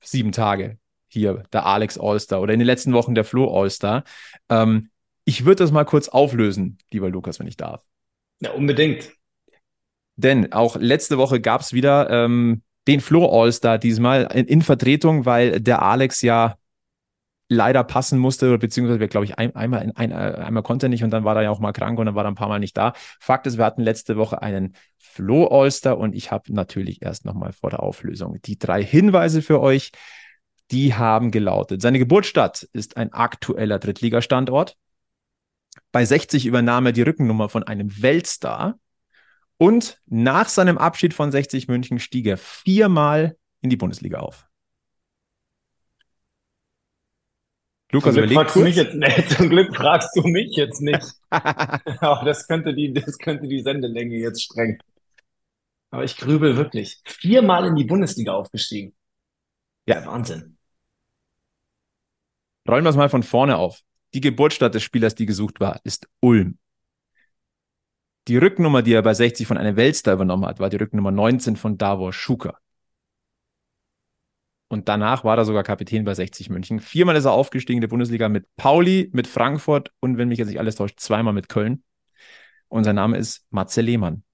[0.00, 0.78] sieben Tage
[1.08, 4.04] hier, der Alex Allstar oder in den letzten Wochen der Flo Allstar.
[4.48, 4.90] Ähm,
[5.24, 7.82] ich würde das mal kurz auflösen, lieber Lukas, wenn ich darf.
[8.40, 9.17] Ja, unbedingt.
[10.18, 15.26] Denn auch letzte Woche gab es wieder ähm, den Flo All-Star diesmal in, in, Vertretung,
[15.26, 16.56] weil der Alex ja
[17.48, 21.22] leider passen musste, beziehungsweise, glaube ich, ein, einmal, ein, einmal konnte er nicht und dann
[21.24, 22.94] war er ja auch mal krank und dann war er ein paar Mal nicht da.
[23.20, 27.52] Fakt ist, wir hatten letzte Woche einen Flo All-Star und ich habe natürlich erst nochmal
[27.52, 29.92] vor der Auflösung die drei Hinweise für euch.
[30.72, 31.80] Die haben gelautet.
[31.80, 34.76] Seine Geburtsstadt ist ein aktueller Drittligastandort.
[35.92, 38.78] Bei 60 übernahm er die Rückennummer von einem Weltstar.
[39.58, 44.46] Und nach seinem Abschied von 60 München stieg er viermal in die Bundesliga auf.
[47.90, 51.12] Lukas, zum Glück, fragst du mich jetzt, nee, zum Glück fragst du mich jetzt nicht.
[51.30, 54.78] Aber das könnte, die, das könnte die Sendelänge jetzt sprengen.
[55.90, 57.00] Aber ich grübel wirklich.
[57.04, 58.94] Viermal in die Bundesliga aufgestiegen.
[59.86, 60.58] Ja, Wahnsinn.
[62.68, 63.80] Rollen wir es mal von vorne auf.
[64.12, 66.58] Die Geburtsstadt des Spielers, die gesucht war, ist Ulm.
[68.28, 71.56] Die Rücknummer, die er bei 60 von einem Weltstar übernommen hat, war die Rücknummer 19
[71.56, 72.58] von Davor Schuker.
[74.68, 76.78] Und danach war er sogar Kapitän bei 60 München.
[76.80, 80.48] Viermal ist er aufgestiegen in der Bundesliga mit Pauli, mit Frankfurt und, wenn mich jetzt
[80.48, 81.82] nicht alles täuscht, zweimal mit Köln.
[82.68, 84.24] Und sein Name ist Matze Lehmann.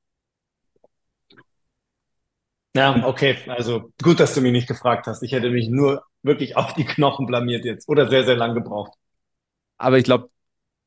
[2.75, 3.37] Ja, okay.
[3.47, 5.23] Also gut, dass du mich nicht gefragt hast.
[5.23, 8.93] Ich hätte mich nur wirklich auf die Knochen blamiert jetzt oder sehr, sehr lang gebraucht.
[9.79, 10.31] Aber ich glaube,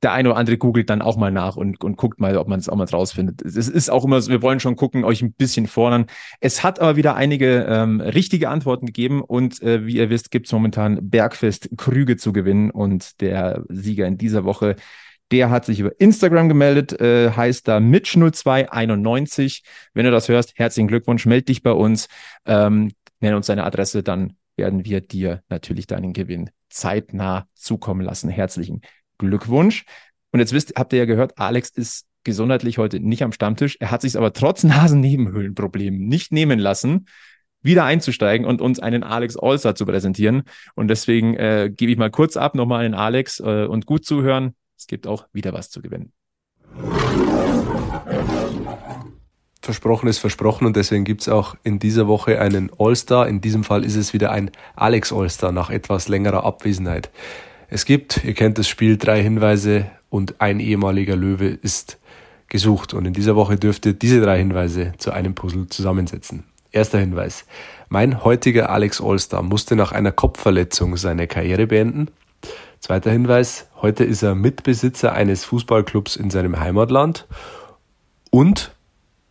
[0.04, 2.60] der eine oder andere googelt dann auch mal nach und, und guckt mal, ob man
[2.60, 3.42] es auch mal rausfindet.
[3.42, 6.06] Es ist auch immer so, wir wollen schon gucken, euch ein bisschen fordern.
[6.40, 10.46] Es hat aber wieder einige ähm, richtige Antworten gegeben und äh, wie ihr wisst, gibt
[10.46, 14.76] es momentan Bergfest Krüge zu gewinnen und der Sieger in dieser Woche,
[15.32, 19.64] der hat sich über Instagram gemeldet, äh, heißt da Mitch0291.
[19.94, 22.08] Wenn du das hörst, herzlichen Glückwunsch, meld dich bei uns,
[22.46, 28.30] ähm, nenn uns deine Adresse, dann werden wir dir natürlich deinen Gewinn zeitnah zukommen lassen.
[28.30, 28.82] Herzlichen
[29.18, 29.86] Glückwunsch.
[30.32, 33.78] Und jetzt wisst, habt ihr ja gehört, Alex ist gesundheitlich heute nicht am Stammtisch.
[33.80, 37.08] Er hat sich aber trotz Nasennebenhöhlenproblemen nicht nehmen lassen,
[37.62, 40.44] wieder einzusteigen und uns einen Alex Allstar zu präsentieren.
[40.76, 44.56] Und deswegen äh, gebe ich mal kurz ab nochmal an Alex äh, und gut zuhören.
[44.78, 46.12] Es gibt auch wieder was zu gewinnen.
[49.62, 53.28] Versprochen ist versprochen und deswegen gibt es auch in dieser Woche einen All-Star.
[53.28, 57.10] In diesem Fall ist es wieder ein Alex All-Star nach etwas längerer Abwesenheit.
[57.70, 61.98] Es gibt, ihr kennt das Spiel, drei Hinweise und ein ehemaliger Löwe ist
[62.48, 62.94] gesucht.
[62.94, 66.46] Und in dieser Woche dürft ihr diese drei Hinweise zu einem Puzzle zusammensetzen.
[66.72, 67.46] Erster Hinweis.
[67.90, 72.08] Mein heutiger Alex Allstar musste nach einer Kopfverletzung seine Karriere beenden.
[72.80, 73.68] Zweiter Hinweis.
[73.82, 77.26] Heute ist er Mitbesitzer eines Fußballclubs in seinem Heimatland.
[78.30, 78.72] Und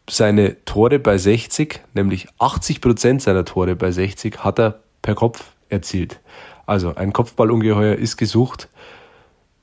[0.09, 5.53] seine Tore bei 60, nämlich 80 Prozent seiner Tore bei 60, hat er per Kopf
[5.68, 6.20] erzielt.
[6.66, 8.68] Also ein Kopfballungeheuer ist gesucht.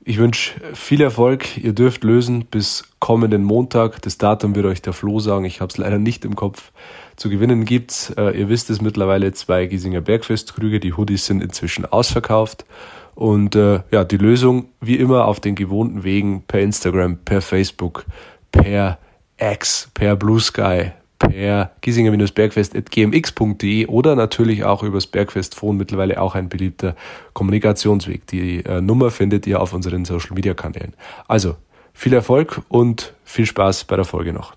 [0.06, 1.56] Ich wünsche viel Erfolg.
[1.56, 4.02] Ihr dürft lösen bis kommenden Montag.
[4.02, 5.44] Das Datum wird euch der Flo sagen.
[5.44, 6.72] Ich habe es leider nicht im Kopf.
[7.16, 10.80] Zu gewinnen gibt's, äh, ihr wisst es mittlerweile, zwei Giesinger Bergfestkrüge.
[10.80, 12.66] Die Hoodies sind inzwischen ausverkauft.
[13.14, 18.04] Und äh, ja, die Lösung wie immer auf den gewohnten Wegen per Instagram, per Facebook,
[18.50, 18.98] per
[19.38, 26.96] X, per Blue Sky, per giesinger-bergfest.gmx.de oder natürlich auch übers Bergfest-Phone, mittlerweile auch ein beliebter
[27.32, 28.26] Kommunikationsweg.
[28.26, 30.94] Die äh, Nummer findet ihr auf unseren Social-Media-Kanälen.
[31.28, 31.56] Also,
[31.92, 34.54] viel Erfolg und viel Spaß bei der Folge noch.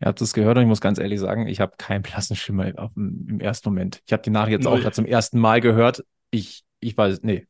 [0.00, 2.72] Ihr habt es gehört und ich muss ganz ehrlich sagen, ich habe keinen blassen Schimmer
[2.94, 4.00] im ersten Moment.
[4.06, 6.04] Ich habe die Nachricht jetzt auch gerade zum ersten Mal gehört.
[6.30, 7.47] Ich, ich weiß, nee,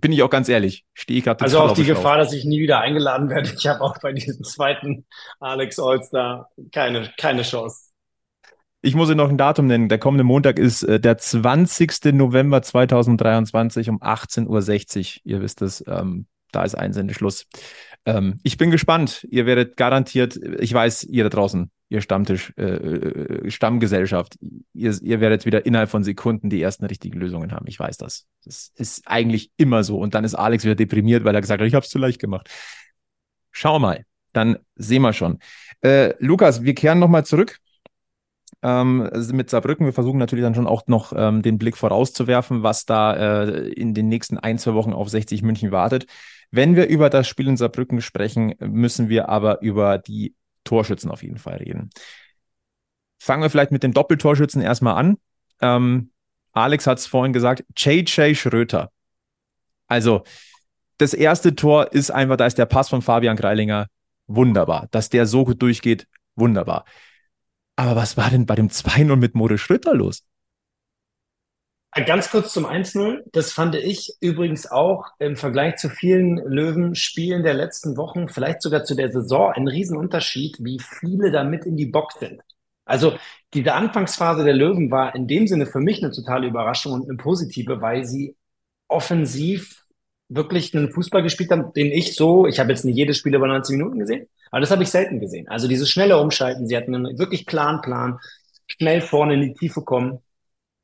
[0.00, 2.60] bin ich auch ganz ehrlich, stehe ich gerade Also auf die Gefahr, dass ich nie
[2.60, 3.52] wieder eingeladen werde.
[3.56, 5.06] Ich habe auch bei diesem zweiten
[5.40, 7.88] Alex Allstar keine, keine Chance.
[8.80, 9.88] Ich muss Ihnen noch ein Datum nennen.
[9.88, 12.12] Der kommende Montag ist äh, der 20.
[12.12, 15.20] November 2023 um 18.60 Uhr.
[15.24, 17.46] Ihr wisst es, ähm, da ist Einsendeschluss.
[18.04, 19.26] Ähm, ich bin gespannt.
[19.30, 24.38] Ihr werdet garantiert, ich weiß, ihr da draußen, ihr Stammtisch, äh, äh, Stammgesellschaft,
[24.74, 27.66] ihr, ihr werdet wieder innerhalb von Sekunden die ersten richtigen Lösungen haben.
[27.66, 28.26] Ich weiß das.
[28.44, 29.98] Das ist eigentlich immer so.
[29.98, 32.20] Und dann ist Alex wieder deprimiert, weil er gesagt hat, ich habe es zu leicht
[32.20, 32.50] gemacht.
[33.50, 35.38] Schau mal, dann sehen wir schon.
[35.80, 37.58] Äh, Lukas, wir kehren nochmal zurück
[38.62, 39.86] ähm, mit Saarbrücken.
[39.86, 43.94] Wir versuchen natürlich dann schon auch noch ähm, den Blick vorauszuwerfen, was da äh, in
[43.94, 46.06] den nächsten ein, zwei Wochen auf 60 München wartet.
[46.50, 50.34] Wenn wir über das Spiel in Saarbrücken sprechen, müssen wir aber über die
[50.68, 51.90] Torschützen auf jeden Fall reden.
[53.18, 55.16] Fangen wir vielleicht mit den Doppeltorschützen erstmal an.
[55.60, 56.10] Ähm,
[56.52, 58.90] Alex hat es vorhin gesagt, JJ Schröter.
[59.86, 60.24] Also,
[60.98, 63.86] das erste Tor ist einfach, da ist der Pass von Fabian Greilinger
[64.26, 64.88] wunderbar.
[64.90, 66.84] Dass der so gut durchgeht, wunderbar.
[67.76, 70.24] Aber was war denn bei dem 2-0 mit Moritz Schröter los?
[71.94, 73.24] Ganz kurz zum 1-0.
[73.32, 78.84] Das fand ich übrigens auch im Vergleich zu vielen Löwen-Spielen der letzten Wochen, vielleicht sogar
[78.84, 82.40] zu der Saison, ein Riesenunterschied, wie viele da mit in die Box sind.
[82.84, 83.16] Also
[83.52, 87.16] diese Anfangsphase der Löwen war in dem Sinne für mich eine totale Überraschung und eine
[87.16, 88.36] positive, weil sie
[88.86, 89.84] offensiv
[90.28, 93.48] wirklich einen Fußball gespielt haben, den ich so, ich habe jetzt nicht jedes Spiel über
[93.48, 95.48] 90 Minuten gesehen, aber das habe ich selten gesehen.
[95.48, 98.18] Also dieses schnelle Umschalten, sie hatten einen wirklich klaren Plan,
[98.66, 100.20] schnell vorne in die Tiefe kommen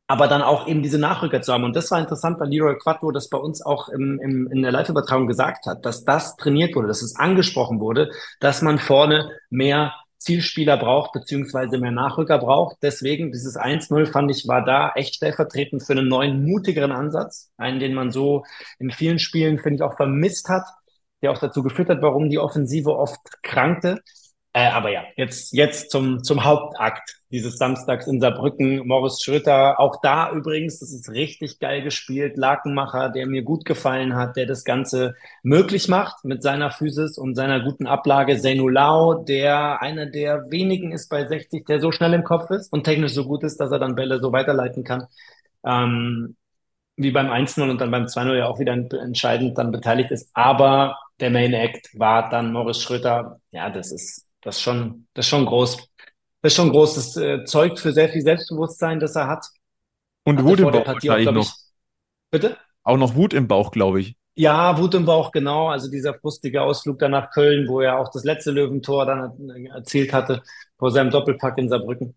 [0.06, 1.64] aber dann auch eben diese Nachrücker zu haben.
[1.64, 4.72] Und das war interessant, weil Leroy Quattro das bei uns auch im, im, in der
[4.72, 9.94] Live-Übertragung gesagt hat, dass das trainiert wurde, dass es angesprochen wurde, dass man vorne mehr
[10.18, 12.76] Zielspieler braucht, beziehungsweise mehr Nachrücker braucht.
[12.82, 17.50] Deswegen, dieses 1-0 fand ich, war da echt stellvertretend für einen neuen, mutigeren Ansatz.
[17.58, 18.44] Einen, den man so
[18.78, 20.64] in vielen Spielen, finde ich, auch vermisst hat,
[21.22, 24.00] der auch dazu geführt hat, warum die Offensive oft krankte.
[24.56, 28.86] Äh, aber ja, jetzt, jetzt zum, zum Hauptakt dieses Samstags in Saarbrücken.
[28.86, 32.36] Morris Schröter, auch da übrigens, das ist richtig geil gespielt.
[32.36, 37.34] Lakenmacher, der mir gut gefallen hat, der das Ganze möglich macht mit seiner Physis und
[37.34, 38.38] seiner guten Ablage.
[38.38, 42.84] Zeynulau, der einer der wenigen ist bei 60, der so schnell im Kopf ist und
[42.84, 45.08] technisch so gut ist, dass er dann Bälle so weiterleiten kann.
[45.66, 46.36] Ähm,
[46.96, 50.30] wie beim 1-0 und dann beim 2-0 ja auch wieder entscheidend dann beteiligt ist.
[50.32, 53.40] Aber der Main Act war dann Morris Schröter.
[53.50, 55.76] Ja, das ist Das ist schon, das ist schon groß.
[56.42, 56.94] Das ist schon groß.
[56.96, 59.46] Das äh, zeugt für sehr viel Selbstbewusstsein, das er hat.
[60.24, 61.46] Und Hatte Wut im Bauch Partie auch, glaub noch.
[61.46, 61.52] ich,
[62.30, 62.58] bitte?
[62.82, 64.16] Auch noch Wut im Bauch, glaube ich.
[64.36, 65.68] Ja, Wut im Bauch, genau.
[65.68, 70.12] Also dieser frustige Ausflug dann nach Köln, wo er auch das letzte Löwentor dann erzielt
[70.12, 70.42] hatte,
[70.78, 72.16] vor seinem Doppelpack in Saarbrücken.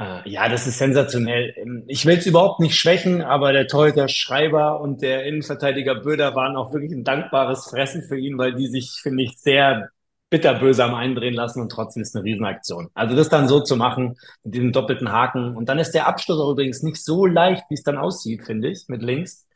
[0.00, 1.54] Äh, ja, das ist sensationell.
[1.56, 6.34] Ähm, Ich will es überhaupt nicht schwächen, aber der Torhüter Schreiber und der Innenverteidiger Böder
[6.34, 9.90] waren auch wirklich ein dankbares Fressen für ihn, weil die sich, finde ich, sehr
[10.32, 12.88] bitterböse am Eindrehen lassen und trotzdem ist eine Riesenaktion.
[12.94, 15.54] Also das dann so zu machen, mit diesem doppelten Haken.
[15.54, 18.70] Und dann ist der Abschluss auch übrigens nicht so leicht, wie es dann aussieht, finde
[18.70, 19.46] ich, mit links.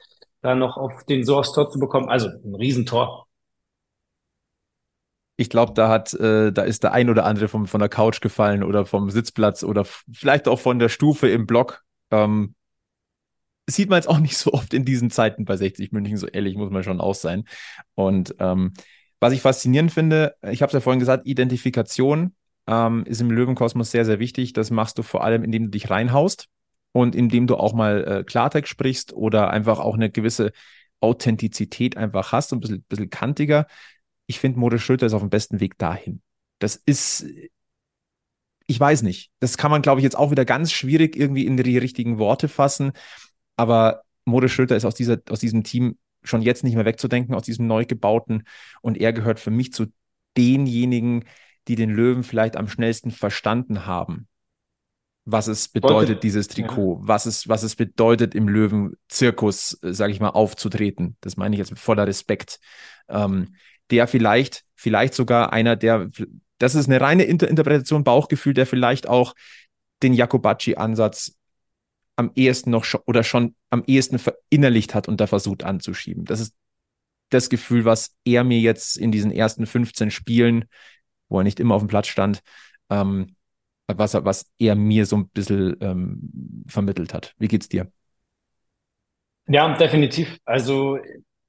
[0.42, 2.10] Da noch auf den so aufs Tor zu bekommen.
[2.10, 3.26] Also ein Riesentor.
[5.38, 8.20] Ich glaube, da hat, äh, da ist der ein oder andere vom, von der Couch
[8.20, 11.84] gefallen oder vom Sitzplatz oder vielleicht auch von der Stufe im Block.
[12.10, 12.54] Ähm,
[13.66, 16.54] sieht man jetzt auch nicht so oft in diesen Zeiten bei 60 München, so ehrlich
[16.56, 17.44] muss man schon auch sein.
[17.94, 18.74] Und ähm,
[19.20, 22.34] was ich faszinierend finde, ich habe es ja vorhin gesagt, Identifikation
[22.66, 24.52] ähm, ist im Löwenkosmos sehr, sehr wichtig.
[24.52, 26.48] Das machst du vor allem, indem du dich reinhaust
[26.92, 30.52] und indem du auch mal äh, Klartext sprichst oder einfach auch eine gewisse
[31.00, 33.66] Authentizität einfach hast, ein bisschen, bisschen kantiger.
[34.26, 36.22] Ich finde, Moritz Schröter ist auf dem besten Weg dahin.
[36.58, 37.26] Das ist,
[38.66, 39.30] ich weiß nicht.
[39.40, 42.48] Das kann man, glaube ich, jetzt auch wieder ganz schwierig irgendwie in die richtigen Worte
[42.48, 42.92] fassen.
[43.56, 47.42] Aber Moritz Schröter ist aus, dieser, aus diesem Team schon jetzt nicht mehr wegzudenken, aus
[47.42, 48.44] diesem neu gebauten.
[48.82, 49.86] Und er gehört für mich zu
[50.36, 51.24] denjenigen,
[51.68, 54.28] die den Löwen vielleicht am schnellsten verstanden haben,
[55.24, 60.12] was es bedeutet, Wollte- dieses Trikot, was, es, was es bedeutet, im Löwen-Zirkus, äh, sage
[60.12, 61.16] ich mal, aufzutreten.
[61.20, 62.60] Das meine ich jetzt mit voller Respekt.
[63.08, 63.56] Ähm,
[63.90, 66.10] der vielleicht, vielleicht sogar einer, der,
[66.58, 69.34] das ist eine reine Inter Interpretation, Bauchgefühl, der vielleicht auch
[70.02, 71.36] den Jakobacci-Ansatz
[72.16, 76.24] am ehesten noch schon, oder schon am ehesten verinnerlicht hat und da versucht anzuschieben.
[76.24, 76.54] Das ist
[77.30, 80.66] das Gefühl, was er mir jetzt in diesen ersten 15 Spielen,
[81.28, 82.40] wo er nicht immer auf dem Platz stand,
[82.90, 83.36] ähm,
[83.88, 87.34] was, er- was er mir so ein bisschen ähm, vermittelt hat.
[87.38, 87.90] Wie geht's dir?
[89.48, 90.38] Ja, definitiv.
[90.44, 90.98] Also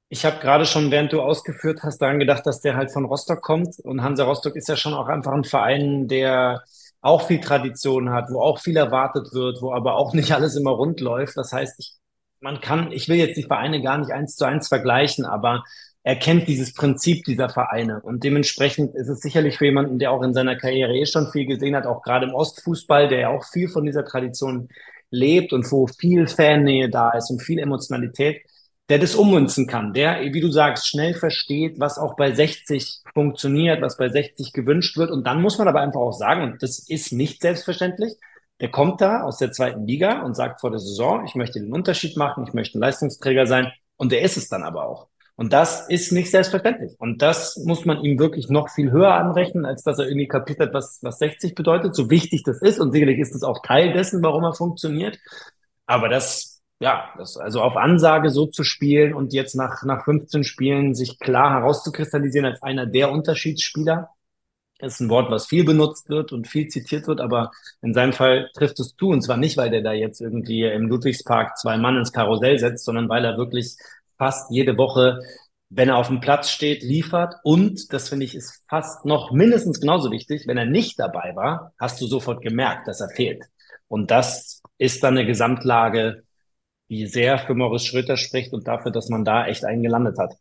[0.09, 3.41] ich habe gerade schon, während du ausgeführt hast, daran gedacht, dass der halt von Rostock
[3.41, 3.79] kommt.
[3.79, 6.63] Und Hansa Rostock ist ja schon auch einfach ein Verein, der
[7.01, 10.71] auch viel Tradition hat, wo auch viel erwartet wird, wo aber auch nicht alles immer
[10.71, 11.37] rund läuft.
[11.37, 11.93] Das heißt, ich,
[12.39, 15.63] man kann, ich will jetzt die Vereine gar nicht eins zu eins vergleichen, aber
[16.03, 18.01] er kennt dieses Prinzip dieser Vereine.
[18.01, 21.45] Und dementsprechend ist es sicherlich für jemanden, der auch in seiner Karriere eh schon viel
[21.45, 24.69] gesehen hat, auch gerade im Ostfußball, der ja auch viel von dieser Tradition
[25.09, 28.41] lebt und wo viel Fannähe da ist und viel Emotionalität,
[28.89, 33.81] der das ummünzen kann, der, wie du sagst, schnell versteht, was auch bei 60 funktioniert,
[33.81, 35.11] was bei 60 gewünscht wird.
[35.11, 38.13] Und dann muss man aber einfach auch sagen, und das ist nicht selbstverständlich,
[38.59, 41.73] der kommt da aus der zweiten Liga und sagt vor der Saison, ich möchte den
[41.73, 43.71] Unterschied machen, ich möchte ein Leistungsträger sein.
[43.97, 45.07] Und der ist es dann aber auch.
[45.35, 46.95] Und das ist nicht selbstverständlich.
[46.97, 50.59] Und das muss man ihm wirklich noch viel höher anrechnen, als dass er irgendwie kapiert
[50.59, 52.79] hat, was, was 60 bedeutet, so wichtig das ist.
[52.79, 55.19] Und sicherlich ist das auch Teil dessen, warum er funktioniert.
[55.85, 60.43] Aber das, ja, das, also auf Ansage so zu spielen und jetzt nach, nach 15
[60.43, 64.09] Spielen sich klar herauszukristallisieren als einer der Unterschiedsspieler,
[64.79, 68.49] ist ein Wort, was viel benutzt wird und viel zitiert wird, aber in seinem Fall
[68.53, 69.09] trifft es zu.
[69.09, 72.85] Und zwar nicht, weil der da jetzt irgendwie im Ludwigspark zwei Mann ins Karussell setzt,
[72.85, 73.75] sondern weil er wirklich
[74.17, 75.19] fast jede Woche,
[75.69, 77.35] wenn er auf dem Platz steht, liefert.
[77.43, 81.73] Und, das finde ich, ist fast noch mindestens genauso wichtig, wenn er nicht dabei war,
[81.79, 83.45] hast du sofort gemerkt, dass er fehlt.
[83.87, 86.23] Und das ist dann eine Gesamtlage,
[86.89, 90.35] die sehr für Morris Schröter spricht und dafür, dass man da echt einen gelandet hat.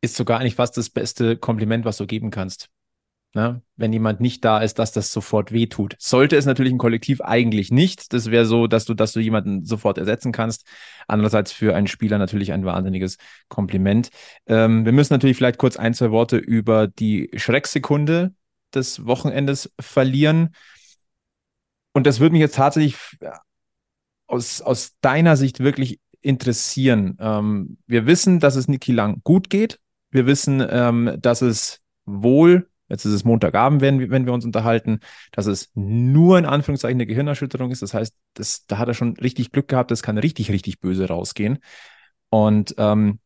[0.00, 2.68] Ist sogar eigentlich fast das beste Kompliment, was du geben kannst.
[3.34, 3.62] Ne?
[3.76, 5.96] Wenn jemand nicht da ist, dass das sofort wehtut.
[5.98, 8.12] Sollte es natürlich ein Kollektiv eigentlich nicht.
[8.12, 10.66] Das wäre so, dass du, dass du jemanden sofort ersetzen kannst.
[11.08, 13.16] Andererseits für einen Spieler natürlich ein wahnsinniges
[13.48, 14.10] Kompliment.
[14.46, 18.34] Ähm, wir müssen natürlich vielleicht kurz ein, zwei Worte über die Schrecksekunde
[18.74, 20.54] des Wochenendes verlieren.
[21.94, 22.96] Und das würde mich jetzt tatsächlich
[24.32, 27.16] aus, aus deiner Sicht wirklich interessieren.
[27.20, 29.78] Ähm, wir wissen, dass es Niki Lang gut geht.
[30.10, 35.00] Wir wissen, ähm, dass es wohl Jetzt ist es Montagabend, wenn, wenn wir uns unterhalten,
[35.30, 37.80] dass es nur in Anführungszeichen eine Gehirnerschütterung ist.
[37.80, 41.08] Das heißt, das, da hat er schon richtig Glück gehabt, das kann richtig, richtig böse
[41.08, 41.58] rausgehen.
[42.28, 43.18] Und ähm,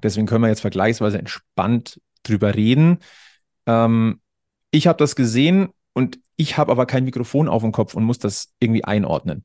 [0.00, 2.98] deswegen können wir jetzt vergleichsweise entspannt drüber reden.
[3.66, 4.20] Ähm,
[4.70, 8.20] ich habe das gesehen und ich habe aber kein Mikrofon auf dem Kopf und muss
[8.20, 9.44] das irgendwie einordnen.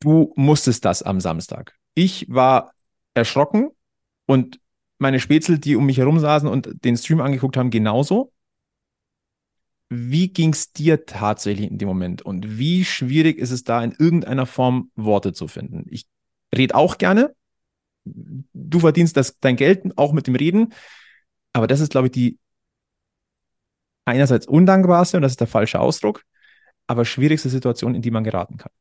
[0.00, 1.74] Du musstest das am Samstag.
[1.94, 2.72] Ich war
[3.14, 3.70] erschrocken
[4.26, 4.60] und
[4.98, 8.32] meine Spätzle, die um mich herum saßen und den Stream angeguckt haben, genauso.
[9.90, 13.92] Wie ging es dir tatsächlich in dem Moment und wie schwierig ist es da in
[13.92, 15.86] irgendeiner Form Worte zu finden?
[15.88, 16.06] Ich
[16.54, 17.34] rede auch gerne.
[18.04, 20.74] Du verdienst das, dein Geld auch mit dem Reden.
[21.52, 22.38] Aber das ist, glaube ich, die
[24.04, 26.24] einerseits undankbarste, und das ist der falsche Ausdruck,
[26.86, 28.72] aber schwierigste Situation, in die man geraten kann.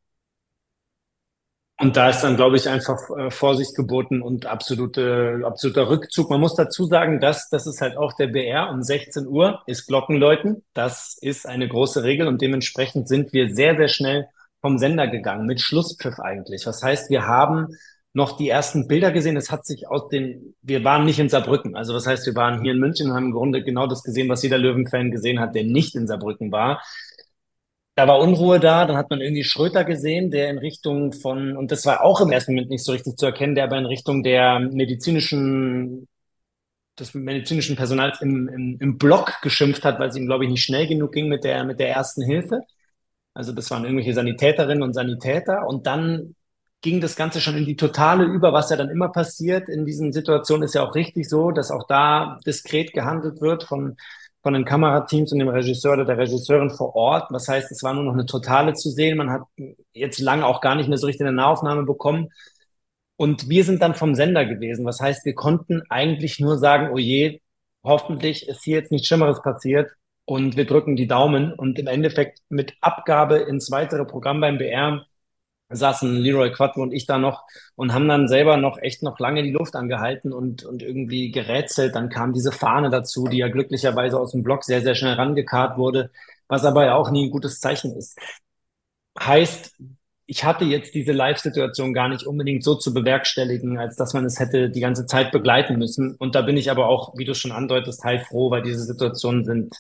[1.80, 6.30] Und da ist dann, glaube ich, einfach äh, Vorsicht geboten und absolute, absoluter Rückzug.
[6.32, 9.86] Man muss dazu sagen, dass das ist halt auch der BR um 16 Uhr ist
[9.86, 10.64] Glockenläuten.
[10.74, 14.28] Das ist eine große Regel und dementsprechend sind wir sehr, sehr schnell
[14.60, 16.64] vom Sender gegangen, mit Schlusspfiff eigentlich.
[16.64, 17.68] Das heißt, wir haben
[18.12, 19.38] noch die ersten Bilder gesehen.
[19.38, 21.76] Es hat sich aus den, wir waren nicht in Saarbrücken.
[21.76, 24.30] Also das heißt, wir waren hier in München und haben im Grunde genau das gesehen,
[24.30, 26.82] was jeder Löwenfan gesehen hat, der nicht in Saarbrücken war
[27.98, 31.72] da war Unruhe da, dann hat man irgendwie Schröter gesehen, der in Richtung von, und
[31.72, 34.22] das war auch im ersten Moment nicht so richtig zu erkennen, der aber in Richtung
[34.22, 36.08] der medizinischen,
[37.00, 40.64] des medizinischen Personals im, im, im Block geschimpft hat, weil es ihm, glaube ich, nicht
[40.64, 42.62] schnell genug ging mit der, mit der ersten Hilfe.
[43.34, 45.66] Also das waren irgendwelche Sanitäterinnen und Sanitäter.
[45.68, 46.36] Und dann
[46.82, 49.70] ging das Ganze schon in die Totale über, was ja dann immer passiert.
[49.70, 53.98] In diesen Situationen ist ja auch richtig so, dass auch da diskret gehandelt wird von
[54.48, 57.30] von den Kamerateams und dem Regisseur oder der Regisseurin vor Ort.
[57.32, 59.18] Was heißt, es war nur noch eine Totale zu sehen.
[59.18, 59.42] Man hat
[59.92, 62.30] jetzt lange auch gar nicht mehr so richtig eine Nahaufnahme bekommen.
[63.18, 64.86] Und wir sind dann vom Sender gewesen.
[64.86, 67.42] Was heißt, wir konnten eigentlich nur sagen, oh je,
[67.84, 69.92] hoffentlich ist hier jetzt nichts Schlimmeres passiert
[70.24, 71.52] und wir drücken die Daumen.
[71.52, 75.06] Und im Endeffekt mit Abgabe ins weitere Programm beim BR
[75.70, 77.44] saßen Leroy Quattro und ich da noch
[77.76, 81.96] und haben dann selber noch echt noch lange die Luft angehalten und, und irgendwie gerätselt.
[81.96, 85.78] Dann kam diese Fahne dazu, die ja glücklicherweise aus dem Block sehr, sehr schnell rangekarrt
[85.78, 86.12] wurde,
[86.48, 88.18] was aber ja auch nie ein gutes Zeichen ist.
[89.20, 89.76] Heißt,
[90.26, 94.40] ich hatte jetzt diese Live-Situation gar nicht unbedingt so zu bewerkstelligen, als dass man es
[94.40, 96.16] hätte die ganze Zeit begleiten müssen.
[96.16, 99.76] Und da bin ich aber auch, wie du schon andeutest, heilfroh, weil diese Situationen sind,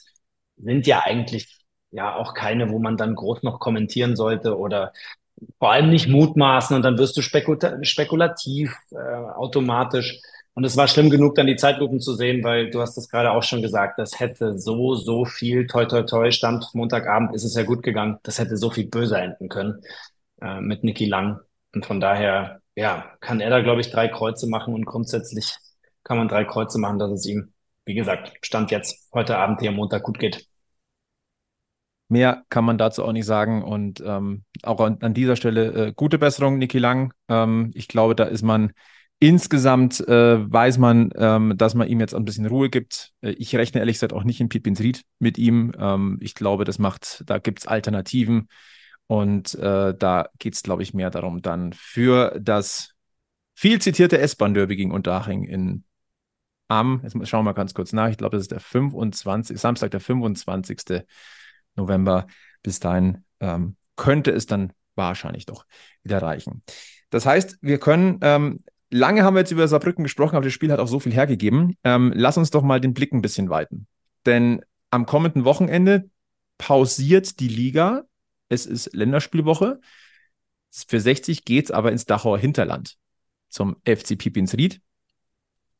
[0.57, 4.93] sind ja eigentlich ja auch keine, wo man dann groß noch kommentieren sollte oder
[5.59, 10.19] vor allem nicht mutmaßen und dann wirst du spekulativ äh, automatisch.
[10.53, 13.31] Und es war schlimm genug, dann die Zeitlupen zu sehen, weil du hast das gerade
[13.31, 17.53] auch schon gesagt, das hätte so, so viel, toi, toi, toi, stand Montagabend, ist es
[17.55, 18.17] ja gut gegangen.
[18.23, 19.83] Das hätte so viel böser enden können
[20.41, 21.39] äh, mit Niki Lang.
[21.75, 25.55] Und von daher, ja, kann er da, glaube ich, drei Kreuze machen und grundsätzlich
[26.03, 27.53] kann man drei Kreuze machen, dass es ihm,
[27.85, 30.47] wie gesagt, Stand jetzt heute Abend hier am Montag gut geht.
[32.09, 33.63] Mehr kann man dazu auch nicht sagen.
[33.63, 37.13] Und ähm, auch an, an, dieser Stelle äh, gute Besserung, Niki Lang.
[37.27, 38.71] Ähm, ich glaube, da ist man
[39.19, 43.13] insgesamt, äh, weiß man, ähm, dass man ihm jetzt ein bisschen Ruhe gibt.
[43.21, 45.73] Äh, ich rechne ehrlich gesagt auch nicht in Pipins Ried mit ihm.
[45.77, 48.47] Ähm, ich glaube, das macht, da gibt es Alternativen.
[49.07, 52.93] Und äh, da geht es, glaube ich, mehr darum, dann für das
[53.55, 55.83] viel zitierte S-Bahn-Derby gegen Unterhaching in
[56.67, 59.91] am, jetzt schauen wir mal ganz kurz nach, ich glaube, das ist der 25, Samstag,
[59.91, 61.05] der 25.
[61.77, 62.27] November.
[62.63, 65.65] Bis dahin ähm, könnte es dann wahrscheinlich doch
[66.03, 66.63] wieder reichen.
[67.09, 70.71] Das heißt, wir können, ähm, lange haben wir jetzt über Saarbrücken gesprochen, aber das Spiel
[70.71, 71.77] hat auch so viel hergegeben.
[71.83, 73.87] Ähm, lass uns doch mal den Blick ein bisschen weiten.
[74.25, 76.09] Denn am kommenden Wochenende
[76.57, 78.03] pausiert die Liga.
[78.49, 79.79] Es ist Länderspielwoche.
[80.69, 82.97] Für 60 geht es aber ins Dachauer Hinterland
[83.49, 84.81] zum FC Pipinsried.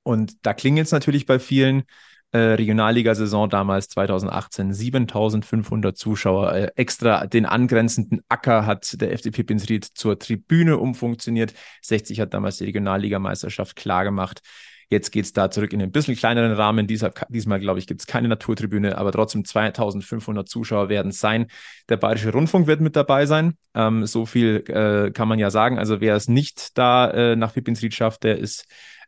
[0.04, 1.84] Und da klingelt es natürlich bei vielen
[2.32, 6.54] äh, Regionalliga-Saison damals 2018 7500 Zuschauer.
[6.54, 11.54] Äh, extra den angrenzenden Acker hat der FDP Pinsried zur Tribüne umfunktioniert.
[11.82, 14.42] 60 hat damals die Regionalligameisterschaft klar gemacht.
[14.90, 16.88] Jetzt geht es da zurück in einen bisschen kleineren Rahmen.
[16.88, 21.48] Dieser, diesmal, glaube ich, gibt es keine Naturtribüne, aber trotzdem 2500 Zuschauer werden es sein.
[21.90, 23.58] Der Bayerische Rundfunk wird mit dabei sein.
[23.74, 25.78] Ähm, so viel äh, kann man ja sagen.
[25.78, 28.66] Also wer es nicht da äh, nach Pipinsried schafft, der ist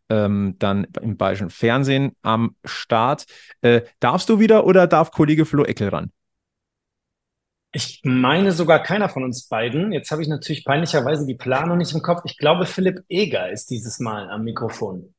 [0.10, 3.26] ähm, dann im bayerischen Fernsehen am Start.
[3.62, 6.12] Äh, darfst du wieder oder darf Kollege Flo Eckel ran?
[7.72, 9.92] Ich meine sogar keiner von uns beiden.
[9.92, 12.22] Jetzt habe ich natürlich peinlicherweise die Planung nicht im Kopf.
[12.26, 15.14] Ich glaube, Philipp Eger ist dieses Mal am Mikrofon.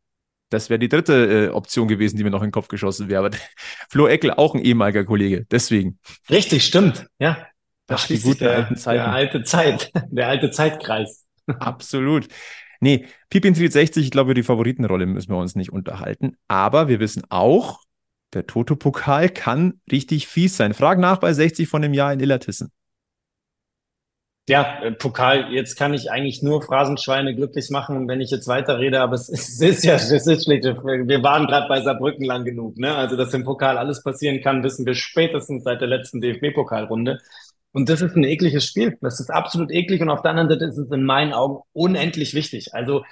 [0.48, 3.26] Das wäre die dritte äh, Option gewesen, die mir noch in den Kopf geschossen wäre.
[3.26, 3.36] Aber
[3.88, 6.00] Flo Eckel auch ein ehemaliger Kollege, deswegen.
[6.28, 7.06] Richtig, stimmt.
[7.20, 7.46] Ja.
[7.86, 8.98] Das Ach, die gute der, alten Zeiten.
[8.98, 11.26] Der alte Zeit, der alte Zeitkreis.
[11.46, 12.28] Absolut.
[12.80, 16.36] Nee, Pippin 360, ich glaube, die Favoritenrolle müssen wir uns nicht unterhalten.
[16.48, 17.80] Aber wir wissen auch,
[18.32, 20.72] der Toto-Pokal kann richtig fies sein.
[20.72, 22.72] Frag nach bei 60 von dem Jahr in Illertissen.
[24.48, 29.00] Ja, äh, Pokal, jetzt kann ich eigentlich nur Phrasenschweine glücklich machen, wenn ich jetzt weiterrede,
[29.00, 32.44] aber es ist, es ist ja, es ist schlicht, wir waren gerade bei Saarbrücken lang
[32.44, 32.94] genug, ne?
[32.96, 37.20] Also, dass im Pokal alles passieren kann, wissen wir spätestens seit der letzten DFB-Pokalrunde.
[37.72, 38.98] Und das ist ein ekliges Spiel.
[39.00, 40.00] Das ist absolut eklig.
[40.02, 42.74] Und auf der anderen Seite ist es in meinen Augen unendlich wichtig.
[42.74, 43.04] Also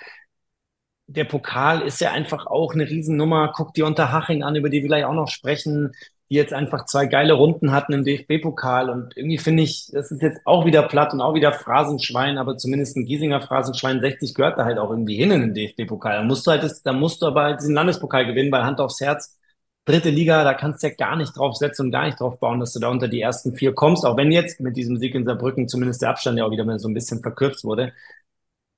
[1.07, 3.53] der Pokal ist ja einfach auch eine Riesennummer.
[3.55, 5.93] Guck dir Unterhaching an, über die wir gleich auch noch sprechen,
[6.31, 8.91] die jetzt einfach zwei geile Runden hatten im DFB-Pokal.
[8.91, 12.59] Und irgendwie finde ich, das ist jetzt auch wieder platt und auch wieder Phrasenschwein, aber
[12.59, 16.17] zumindest ein Giesinger Phrasenschwein 60 gehört da halt auch irgendwie hin in den DFB-Pokal.
[16.19, 18.81] Da musst du halt, das, da musst du aber halt diesen Landespokal gewinnen, weil Hand
[18.81, 19.38] aufs Herz
[19.89, 22.61] dritte Liga, da kannst du ja gar nicht drauf setzen und gar nicht drauf bauen,
[22.61, 25.25] dass du da unter die ersten vier kommst, auch wenn jetzt mit diesem Sieg in
[25.25, 27.93] Saarbrücken zumindest der Abstand ja auch wieder mal so ein bisschen verkürzt wurde.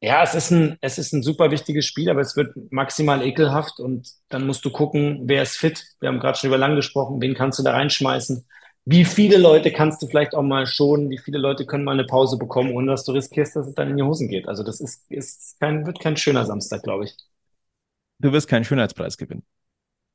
[0.02, 3.80] Ja, es ist ein, es ist ein super wichtiges Spiel, aber es wird maximal ekelhaft
[3.80, 5.84] und dann musst du gucken, wer ist fit.
[6.00, 8.46] Wir haben gerade schon über lang gesprochen, wen kannst du da reinschmeißen?
[8.86, 11.11] Wie viele Leute kannst du vielleicht auch mal schonen?
[11.11, 13.90] Wie viele Leute können mal eine Pause bekommen, ohne dass du riskierst, dass es dann
[13.90, 14.48] in die Hosen geht?
[14.48, 17.16] Also das ist, ist kein, wird kein schöner Samstag, glaube ich.
[18.18, 19.44] Du wirst keinen Schönheitspreis gewinnen.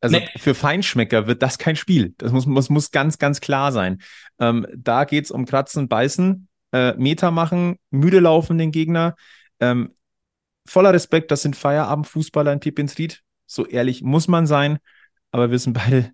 [0.06, 0.30] Also nee.
[0.38, 2.14] für Feinschmecker wird das kein Spiel.
[2.20, 4.04] Das muss, muss, muss ganz, ganz klar sein.
[4.40, 9.16] Ähm, da geht es um Kratzen, Beißen, äh, Meter machen, müde laufen den Gegner.
[9.60, 9.96] Ähm,
[10.68, 13.24] voller Respekt, das sind Feierabendfußballer in Pippins Ried.
[13.48, 14.78] So ehrlich muss man sein.
[15.32, 16.12] Aber wir wissen beide,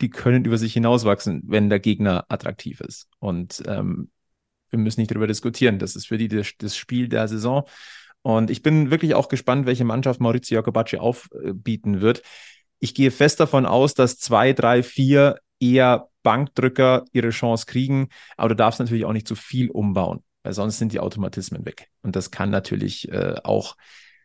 [0.00, 3.08] die können über sich hinauswachsen, wenn der Gegner attraktiv ist.
[3.18, 4.10] Und ähm,
[4.70, 5.78] wir müssen nicht darüber diskutieren.
[5.78, 7.64] Das ist für die das, das Spiel der Saison.
[8.22, 12.22] Und ich bin wirklich auch gespannt, welche Mannschaft Maurizio Jacobacci aufbieten wird
[12.84, 18.50] ich gehe fest davon aus, dass zwei, drei, vier eher Bankdrücker ihre Chance kriegen, aber
[18.50, 21.88] du darfst natürlich auch nicht zu viel umbauen, weil sonst sind die Automatismen weg.
[22.02, 23.76] Und das kann natürlich äh, auch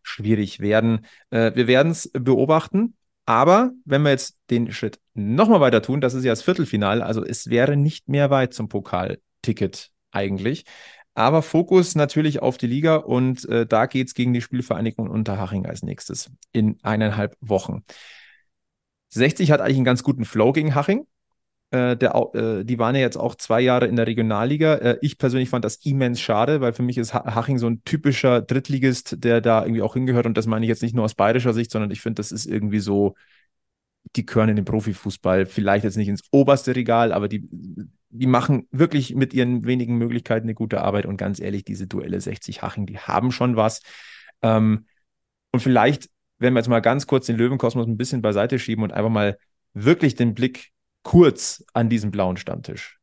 [0.03, 1.05] schwierig werden.
[1.30, 2.97] Äh, wir werden es beobachten.
[3.26, 7.24] Aber wenn wir jetzt den Schritt nochmal weiter tun, das ist ja das Viertelfinale, also
[7.24, 10.66] es wäre nicht mehr weit zum Pokalticket eigentlich.
[11.14, 15.66] Aber Fokus natürlich auf die Liga und äh, da geht es gegen die Spielvereinigung Unterhaching
[15.66, 17.84] als nächstes in eineinhalb Wochen.
[19.10, 21.05] 60 hat eigentlich einen ganz guten Flow gegen Haching.
[21.72, 24.76] Äh, der, äh, die waren ja jetzt auch zwei Jahre in der Regionalliga.
[24.76, 28.41] Äh, ich persönlich fand das immens schade, weil für mich ist Haching so ein typischer
[28.41, 30.26] Drittligist, der da irgendwie auch hingehört.
[30.26, 32.45] Und das meine ich jetzt nicht nur aus bayerischer Sicht, sondern ich finde, das ist
[32.47, 33.16] irgendwie so,
[34.16, 35.45] die gehören in den Profifußball.
[35.45, 37.47] Vielleicht jetzt nicht ins oberste Regal, aber die,
[38.10, 41.05] die machen wirklich mit ihren wenigen Möglichkeiten eine gute Arbeit.
[41.05, 43.82] Und ganz ehrlich, diese Duelle 60 Haching, die haben schon was.
[44.41, 44.86] Ähm,
[45.51, 46.10] und vielleicht
[46.40, 49.38] wenn wir jetzt mal ganz kurz den Löwenkosmos ein bisschen beiseite schieben und einfach mal
[49.74, 50.72] wirklich den Blick
[51.04, 53.00] kurz an diesen blauen Stammtisch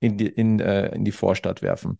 [0.00, 1.98] in die, in, äh, in die Vorstadt werfen.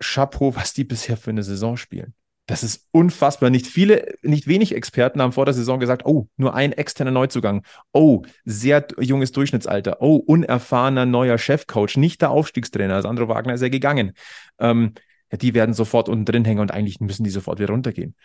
[0.00, 2.14] Chapeau, was die bisher für eine Saison spielen.
[2.46, 3.50] Das ist unfassbar.
[3.50, 7.64] Nicht viele, nicht wenig Experten haben vor der Saison gesagt, oh, nur ein externer Neuzugang.
[7.92, 9.98] Oh, sehr junges Durchschnittsalter.
[10.00, 13.00] Oh, unerfahrener neuer Chefcoach, nicht der Aufstiegstrainer.
[13.02, 14.12] Sandro Wagner ist ja gegangen.
[14.58, 14.94] Ähm,
[15.30, 18.16] die werden sofort unten drin hängen und eigentlich müssen die sofort wieder runtergehen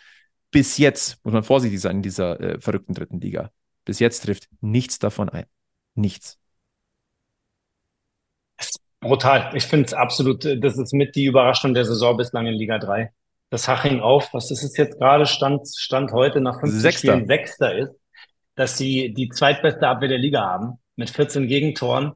[0.50, 3.50] bis jetzt, muss man vorsichtig sein in dieser äh, verrückten dritten Liga,
[3.84, 5.46] bis jetzt trifft nichts davon ein.
[5.94, 6.38] Nichts.
[9.00, 9.50] Brutal.
[9.54, 12.78] Ich finde es absolut, äh, das ist mit die Überraschung der Saison bislang in Liga
[12.78, 13.12] 3.
[13.50, 17.12] Das Haching auf, was ist es jetzt gerade, Stand, Stand heute nach 15 Sechster.
[17.12, 17.92] Spielen Sechster ist,
[18.56, 22.12] dass sie die zweitbeste Abwehr der Liga haben, mit 14 Gegentoren.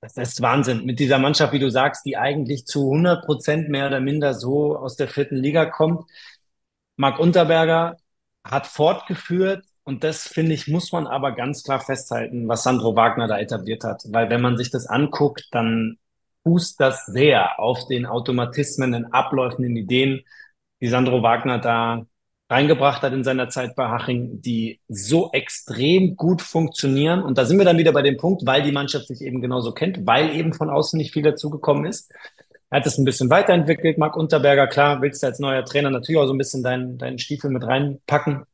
[0.00, 0.84] Das ist Wahnsinn.
[0.84, 4.76] Mit dieser Mannschaft, wie du sagst, die eigentlich zu 100 Prozent mehr oder minder so
[4.76, 6.04] aus der vierten Liga kommt.
[6.96, 7.96] Marc Unterberger
[8.44, 13.28] hat fortgeführt und das finde ich, muss man aber ganz klar festhalten, was Sandro Wagner
[13.28, 14.02] da etabliert hat.
[14.08, 15.98] Weil wenn man sich das anguckt, dann
[16.42, 20.22] fußt das sehr auf den Automatismen, den Abläufen, den Ideen,
[20.80, 22.06] die Sandro Wagner da
[22.48, 27.22] reingebracht hat in seiner Zeit bei Haching, die so extrem gut funktionieren.
[27.22, 29.72] Und da sind wir dann wieder bei dem Punkt, weil die Mannschaft sich eben genauso
[29.72, 32.12] kennt, weil eben von außen nicht viel dazugekommen ist.
[32.70, 33.96] Er hat es ein bisschen weiterentwickelt.
[33.98, 37.18] Marc Unterberger, klar, willst du als neuer Trainer natürlich auch so ein bisschen deinen, deinen
[37.18, 38.44] Stiefel mit reinpacken,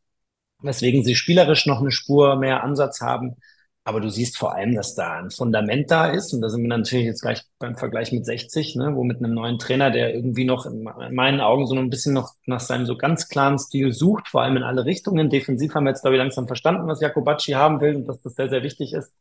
[0.63, 3.37] weswegen sie spielerisch noch eine Spur mehr Ansatz haben.
[3.85, 6.33] Aber du siehst vor allem, dass da ein Fundament da ist.
[6.33, 9.35] Und da sind wir natürlich jetzt gleich beim Vergleich mit 60, ne, wo mit einem
[9.35, 12.97] neuen Trainer, der irgendwie noch in meinen Augen so ein bisschen noch nach seinem so
[12.97, 15.31] ganz klaren Stil sucht, vor allem in alle Richtungen.
[15.31, 18.35] Defensiv haben wir jetzt, glaube ich, langsam verstanden, was Jakobacci haben will und dass das
[18.35, 19.13] sehr, sehr wichtig ist.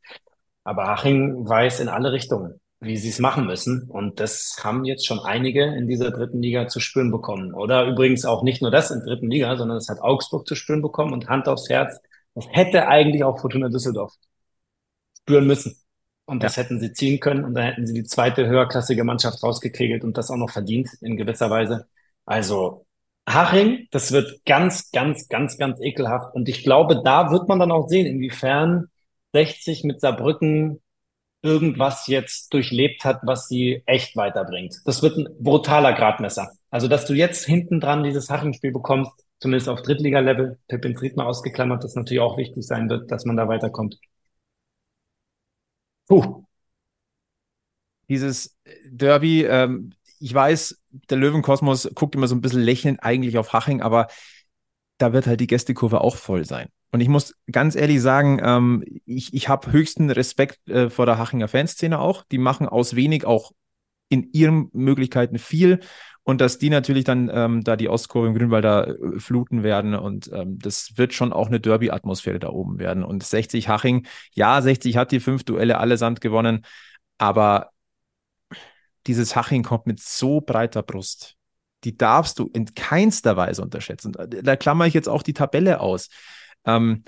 [0.63, 3.83] Aber Haching weiß in alle Richtungen wie sie es machen müssen.
[3.89, 7.53] Und das haben jetzt schon einige in dieser dritten Liga zu spüren bekommen.
[7.53, 10.55] Oder übrigens auch nicht nur das in der dritten Liga, sondern das hat Augsburg zu
[10.55, 11.99] spüren bekommen und Hand aufs Herz.
[12.33, 14.13] Das hätte eigentlich auch Fortuna Düsseldorf
[15.19, 15.75] spüren müssen.
[16.25, 16.63] Und das ja.
[16.63, 20.31] hätten sie ziehen können und dann hätten sie die zweite höherklassige Mannschaft rausgekegelt und das
[20.31, 21.87] auch noch verdient in gewisser Weise.
[22.25, 22.85] Also
[23.29, 26.33] Haching, das wird ganz, ganz, ganz, ganz ekelhaft.
[26.33, 28.87] Und ich glaube, da wird man dann auch sehen, inwiefern
[29.33, 30.81] 60 mit Saarbrücken
[31.41, 34.77] irgendwas jetzt durchlebt hat, was sie echt weiterbringt.
[34.85, 36.51] Das wird ein brutaler Gradmesser.
[36.69, 41.83] Also, dass du jetzt hinten dran dieses Hachenspiel bekommst, zumindest auf Drittliga-Level, Pippin Fried ausgeklammert,
[41.83, 43.97] das natürlich auch wichtig sein wird, dass man da weiterkommt.
[46.07, 46.45] Puh.
[48.07, 53.53] Dieses Derby, ähm, ich weiß, der Löwenkosmos guckt immer so ein bisschen lächelnd eigentlich auf
[53.53, 54.07] Haching, aber
[55.01, 56.67] da wird halt die Gästekurve auch voll sein.
[56.91, 61.17] Und ich muss ganz ehrlich sagen, ähm, ich, ich habe höchsten Respekt äh, vor der
[61.17, 62.23] Hachinger Fanszene auch.
[62.31, 63.53] Die machen aus wenig auch
[64.09, 65.79] in ihren Möglichkeiten viel
[66.23, 70.29] und dass die natürlich dann ähm, da die Ostkurve im Grünwalder äh, fluten werden und
[70.33, 73.03] ähm, das wird schon auch eine Derby-Atmosphäre da oben werden.
[73.03, 76.65] Und 60 Haching, ja, 60 hat die fünf Duelle allesamt gewonnen,
[77.17, 77.71] aber
[79.07, 81.37] dieses Haching kommt mit so breiter Brust.
[81.83, 84.13] Die darfst du in keinster Weise unterschätzen.
[84.13, 86.09] Da klammer ich jetzt auch die Tabelle aus.
[86.65, 87.03] Ähm,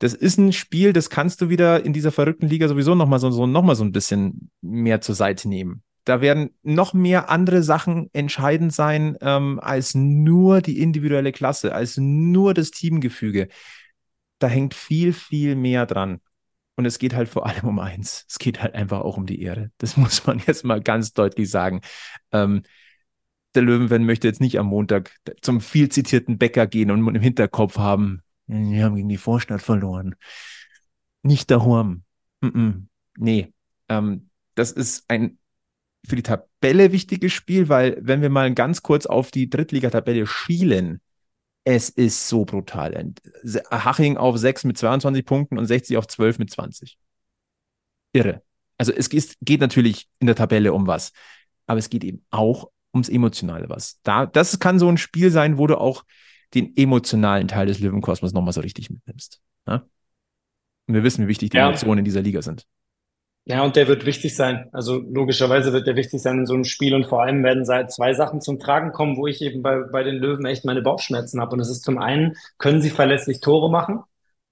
[0.00, 3.30] das ist ein Spiel, das kannst du wieder in dieser verrückten Liga sowieso nochmal so,
[3.30, 5.82] so, noch so ein bisschen mehr zur Seite nehmen.
[6.04, 11.98] Da werden noch mehr andere Sachen entscheidend sein ähm, als nur die individuelle Klasse, als
[11.98, 13.48] nur das Teamgefüge.
[14.38, 16.20] Da hängt viel, viel mehr dran.
[16.76, 18.24] Und es geht halt vor allem um eins.
[18.26, 19.70] Es geht halt einfach auch um die Ehre.
[19.76, 21.82] Das muss man jetzt mal ganz deutlich sagen.
[22.32, 22.62] Ähm,
[23.54, 27.78] der Löwenfan möchte jetzt nicht am Montag zum viel zitierten Bäcker gehen und im Hinterkopf
[27.78, 30.14] haben, wir haben gegen die Vorstadt verloren.
[31.22, 32.04] Nicht daheim.
[32.40, 32.82] Mm -mm.
[33.16, 33.52] Nee,
[33.88, 35.38] ähm, das ist ein
[36.06, 41.00] für die Tabelle wichtiges Spiel, weil wenn wir mal ganz kurz auf die Drittligatabelle schielen,
[41.64, 43.12] es ist so brutal.
[43.70, 46.98] Haching auf 6 mit 22 Punkten und 60 auf 12 mit 20.
[48.12, 48.42] Irre.
[48.78, 51.12] Also es geht natürlich in der Tabelle um was,
[51.66, 54.00] aber es geht eben auch ums Emotionale was.
[54.02, 56.04] Da, das kann so ein Spiel sein, wo du auch
[56.54, 59.40] den emotionalen Teil des Löwenkosmos nochmal so richtig mitnimmst.
[59.66, 59.84] Ja?
[60.86, 61.68] Und wir wissen, wie wichtig die ja.
[61.68, 62.66] Emotionen in dieser Liga sind.
[63.46, 64.68] Ja, und der wird wichtig sein.
[64.72, 67.90] Also logischerweise wird der wichtig sein in so einem Spiel und vor allem werden seit
[67.90, 71.40] zwei Sachen zum Tragen kommen, wo ich eben bei, bei den Löwen echt meine Bauchschmerzen
[71.40, 71.54] habe.
[71.54, 74.00] Und es ist zum einen, können sie verlässlich Tore machen?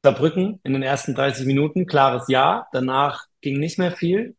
[0.02, 2.66] Saarbrücken in den ersten 30 Minuten, klares Ja.
[2.72, 4.36] Danach ging nicht mehr viel.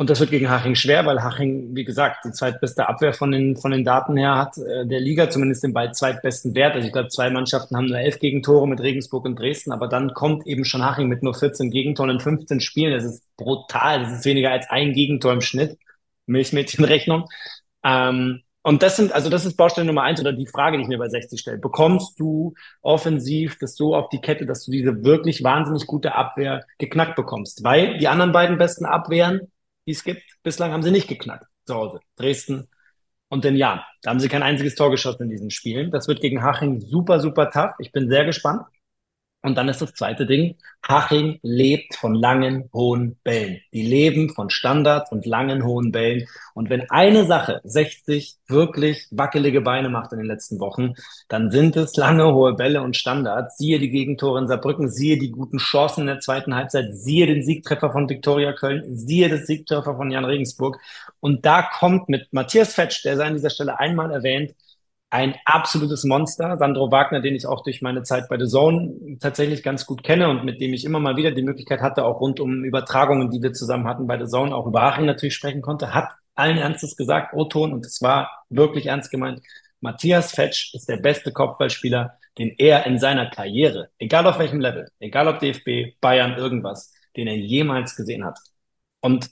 [0.00, 3.58] Und das wird gegen Haching schwer, weil Haching, wie gesagt, die zweitbeste Abwehr von den,
[3.58, 6.74] von den Daten her hat, äh, der Liga zumindest den bald zweitbesten Wert.
[6.74, 10.14] Also ich glaube, zwei Mannschaften haben nur elf Gegentore mit Regensburg und Dresden, aber dann
[10.14, 12.94] kommt eben schon Haching mit nur 14 Gegentoren in 15 Spielen.
[12.94, 14.02] Das ist brutal.
[14.02, 15.76] Das ist weniger als ein Gegentor im Schnitt.
[16.24, 17.26] Milchmädchenrechnung.
[17.84, 20.88] Ähm, und das sind, also das ist Baustelle Nummer eins oder die Frage, die ich
[20.88, 21.58] mir bei 60 stelle.
[21.58, 26.64] Bekommst du offensiv das so auf die Kette, dass du diese wirklich wahnsinnig gute Abwehr
[26.78, 27.64] geknackt bekommst?
[27.64, 29.50] Weil die anderen beiden besten Abwehren
[29.90, 30.22] die es gibt.
[30.42, 32.00] Bislang haben sie nicht geknackt zu Hause.
[32.16, 32.68] Dresden
[33.28, 33.80] und den Jan.
[34.02, 35.90] Da haben sie kein einziges Tor geschossen in diesen Spielen.
[35.90, 37.72] Das wird gegen Haching super, super tough.
[37.78, 38.62] Ich bin sehr gespannt.
[39.42, 43.60] Und dann ist das zweite Ding, Haching lebt von langen, hohen Bällen.
[43.72, 46.26] Die leben von Standards und langen, hohen Bällen.
[46.52, 50.92] Und wenn eine Sache 60 wirklich wackelige Beine macht in den letzten Wochen,
[51.28, 53.56] dann sind es lange, hohe Bälle und Standards.
[53.56, 57.42] Siehe die Gegentore in Saarbrücken, siehe die guten Chancen in der zweiten Halbzeit, siehe den
[57.42, 60.78] Siegtreffer von Viktoria Köln, siehe das Siegtreffer von Jan Regensburg.
[61.20, 64.54] Und da kommt mit Matthias Fetsch, der sei an dieser Stelle einmal erwähnt,
[65.10, 66.56] ein absolutes Monster.
[66.56, 70.28] Sandro Wagner, den ich auch durch meine Zeit bei The Zone tatsächlich ganz gut kenne
[70.28, 73.42] und mit dem ich immer mal wieder die Möglichkeit hatte, auch rund um Übertragungen, die
[73.42, 76.96] wir zusammen hatten bei The Zone, auch über Haching natürlich sprechen konnte, hat allen Ernstes
[76.96, 79.42] gesagt, O-Ton, und es war wirklich ernst gemeint,
[79.80, 84.88] Matthias Fetsch ist der beste Kopfballspieler, den er in seiner Karriere, egal auf welchem Level,
[85.00, 88.38] egal ob DFB, Bayern, irgendwas, den er jemals gesehen hat.
[89.00, 89.30] Und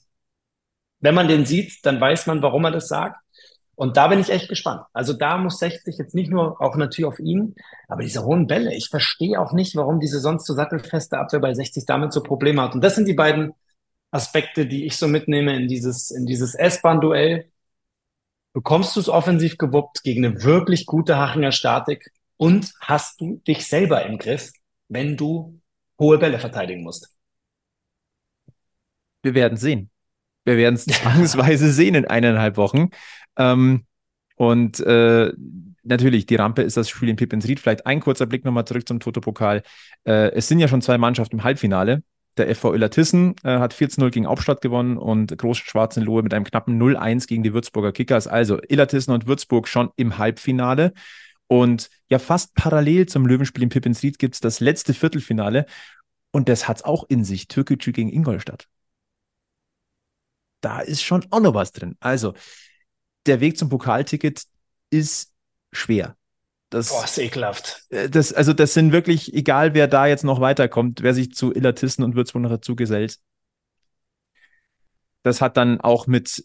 [1.01, 3.21] wenn man den sieht, dann weiß man, warum er das sagt.
[3.79, 4.83] Und da bin ich echt gespannt.
[4.93, 7.55] Also da muss 60 jetzt nicht nur auch natürlich auf ihn,
[7.87, 11.55] aber diese hohen Bälle, ich verstehe auch nicht, warum diese sonst so sattelfeste Abwehr bei
[11.55, 12.75] 60 damit so Probleme hat.
[12.75, 13.53] Und das sind die beiden
[14.11, 17.53] Aspekte, die ich so mitnehme in dieses, in dieses S-Bahn-Duell.
[18.53, 23.65] Bekommst du es offensiv gewuppt gegen eine wirklich gute Hachinger Statik und hast du dich
[23.69, 24.51] selber im Griff,
[24.89, 25.61] wenn du
[26.01, 27.15] hohe Bälle verteidigen musst?
[29.23, 29.91] Wir werden sehen.
[30.45, 32.91] Wir werden es zwangsweise sehen in eineinhalb Wochen.
[33.39, 33.85] Ähm,
[34.37, 35.33] und äh,
[35.83, 37.61] natürlich, die Rampe ist das Spiel in Pippins Ried.
[37.61, 39.63] Vielleicht ein kurzer Blick nochmal zurück zum Toto-Pokal.
[40.05, 42.03] Äh, es sind ja schon zwei Mannschaften im Halbfinale.
[42.37, 46.45] Der FV Illertissen äh, hat 14-0 gegen Hauptstadt gewonnen und Groß Schwarzen Lohe mit einem
[46.45, 48.29] knappen 0-1 gegen die Würzburger Kickers.
[48.29, 50.93] Also Illertissen und Würzburg schon im Halbfinale.
[51.49, 55.67] Und ja, fast parallel zum Löwenspiel in Pippins Ried gibt es das letzte Viertelfinale.
[56.31, 57.49] Und das hat es auch in sich.
[57.49, 58.69] Türkgücü gegen Ingolstadt.
[60.61, 61.97] Da ist schon auch noch was drin.
[62.01, 62.35] Also,
[63.29, 64.43] der Weg zum Pokalticket
[64.91, 65.33] ist
[65.73, 66.17] schwer.
[66.71, 67.87] Das, Boah, ist ekelhaft.
[67.91, 71.55] Äh, das, also, das sind wirklich, egal wer da jetzt noch weiterkommt, wer sich zu
[71.55, 73.19] Illertissen und Würzburg noch dazu gesellt,
[75.23, 76.45] das hat dann auch mit,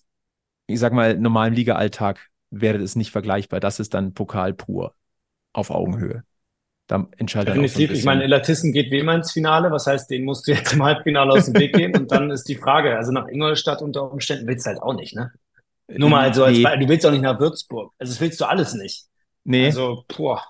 [0.67, 3.59] ich sag mal, normalem Liga-Alltag wäre das nicht vergleichbar.
[3.59, 4.95] Das ist dann Pokal pur
[5.51, 6.23] auf Augenhöhe.
[6.87, 7.89] Da entscheidet Definitiv.
[7.89, 9.71] So ich meine, Illertissen geht wie immer ins Finale.
[9.71, 11.95] Was heißt, den musst du jetzt im Halbfinale aus dem Weg gehen?
[11.95, 15.15] Und dann ist die Frage, also nach Ingolstadt unter Umständen willst du halt auch nicht,
[15.15, 15.31] ne?
[15.87, 16.63] Nur mal so als nee.
[16.63, 17.93] du willst auch nicht nach Würzburg.
[17.97, 19.05] Also das willst du alles nicht.
[19.43, 19.65] Nee.
[19.65, 20.43] Also, boah.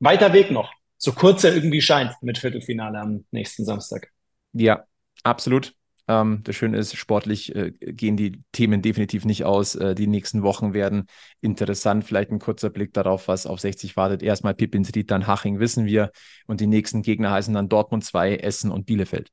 [0.00, 0.72] Weiter Weg noch.
[0.98, 4.10] So kurz er irgendwie scheint mit Viertelfinale am nächsten Samstag.
[4.52, 4.84] Ja,
[5.22, 5.74] absolut.
[6.08, 9.74] Ähm, das Schöne ist, sportlich äh, gehen die Themen definitiv nicht aus.
[9.74, 11.06] Äh, die nächsten Wochen werden
[11.40, 12.04] interessant.
[12.04, 14.22] Vielleicht ein kurzer Blick darauf, was auf 60 wartet.
[14.22, 16.10] Erstmal Pippins-Ried, dann Haching, wissen wir.
[16.46, 19.30] Und die nächsten Gegner heißen dann Dortmund 2, Essen und Bielefeld.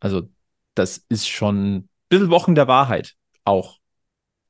[0.00, 0.28] Also,
[0.74, 3.79] das ist schon ein bisschen Wochen der Wahrheit auch.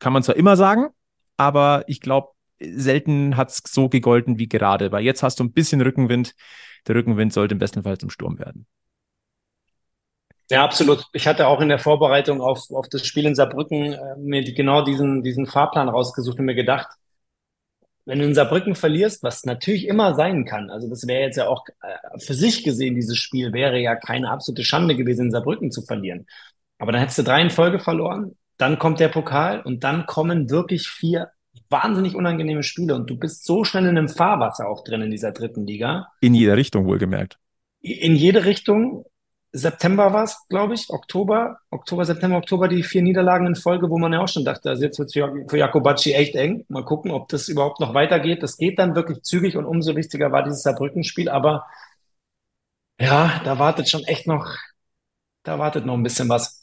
[0.00, 0.88] Kann man zwar immer sagen,
[1.36, 2.30] aber ich glaube,
[2.60, 6.34] selten hat es so gegolten wie gerade, weil jetzt hast du ein bisschen Rückenwind.
[6.86, 8.66] Der Rückenwind sollte im besten Fall zum Sturm werden.
[10.50, 11.06] Ja, absolut.
[11.12, 14.82] Ich hatte auch in der Vorbereitung auf, auf das Spiel in Saarbrücken äh, mir genau
[14.82, 16.88] diesen, diesen Fahrplan rausgesucht und mir gedacht,
[18.04, 21.46] wenn du in Saarbrücken verlierst, was natürlich immer sein kann, also das wäre jetzt ja
[21.46, 25.70] auch äh, für sich gesehen, dieses Spiel wäre ja keine absolute Schande gewesen, in Saarbrücken
[25.70, 26.26] zu verlieren.
[26.78, 30.50] Aber dann hättest du drei in Folge verloren, dann kommt der Pokal und dann kommen
[30.50, 31.30] wirklich vier
[31.68, 35.32] wahnsinnig unangenehme Spiele und du bist so schnell in einem Fahrwasser auch drin in dieser
[35.32, 36.08] dritten Liga.
[36.20, 37.38] In jeder Richtung wohlgemerkt.
[37.80, 39.04] In jede Richtung.
[39.52, 43.98] September war es, glaube ich, Oktober, Oktober, September, Oktober, die vier Niederlagen in Folge, wo
[43.98, 46.64] man ja auch schon dachte, also jetzt wird es für Jakobacci echt eng.
[46.68, 48.44] Mal gucken, ob das überhaupt noch weitergeht.
[48.44, 51.66] Das geht dann wirklich zügig und umso wichtiger war dieses Saarbrücken-Spiel, aber
[53.00, 54.54] ja, da wartet schon echt noch,
[55.42, 56.59] da wartet noch ein bisschen was.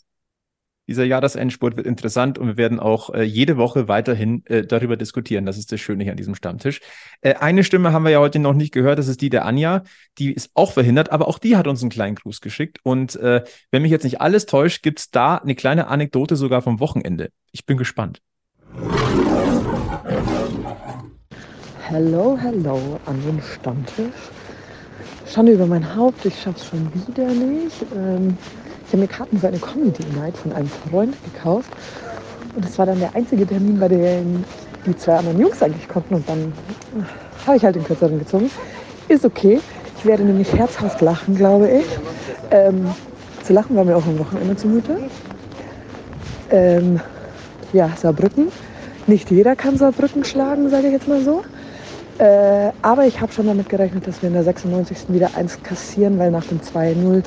[0.88, 5.46] Dieser Jahresendspurt wird interessant und wir werden auch äh, jede Woche weiterhin äh, darüber diskutieren.
[5.46, 6.80] Das ist das Schöne hier an diesem Stammtisch.
[7.20, 9.84] Äh, eine Stimme haben wir ja heute noch nicht gehört, das ist die der Anja.
[10.18, 12.80] Die ist auch verhindert, aber auch die hat uns einen kleinen Gruß geschickt.
[12.84, 16.62] Und äh, wenn mich jetzt nicht alles täuscht, gibt es da eine kleine Anekdote sogar
[16.62, 17.32] vom Wochenende.
[17.52, 18.22] Ich bin gespannt.
[21.82, 24.32] Hello, hello an den Stammtisch.
[25.26, 27.86] Schande über mein Haupt, ich schaff's schon wieder nicht.
[27.94, 28.38] Ähm
[28.88, 31.70] ich habe mir Karten für eine Comedy Night von einem Freund gekauft.
[32.56, 34.46] Und das war dann der einzige Termin, bei dem
[34.86, 36.16] die zwei anderen Jungs eigentlich konnten.
[36.16, 36.54] Und dann
[36.98, 38.50] äh, habe ich halt den kürzeren gezogen.
[39.10, 39.60] Ist okay.
[39.98, 41.86] Ich werde nämlich herzhaft lachen, glaube ich.
[42.52, 42.88] Ähm,
[43.44, 44.98] zu lachen war mir auch am Wochenende zumute.
[46.50, 47.02] Ähm,
[47.74, 48.48] ja, Saarbrücken.
[49.06, 51.44] Nicht jeder kann Saarbrücken schlagen, sage ich jetzt mal so.
[52.20, 55.10] Äh, aber ich habe schon damit gerechnet, dass wir in der 96.
[55.10, 57.24] wieder eins kassieren, weil nach dem 2-0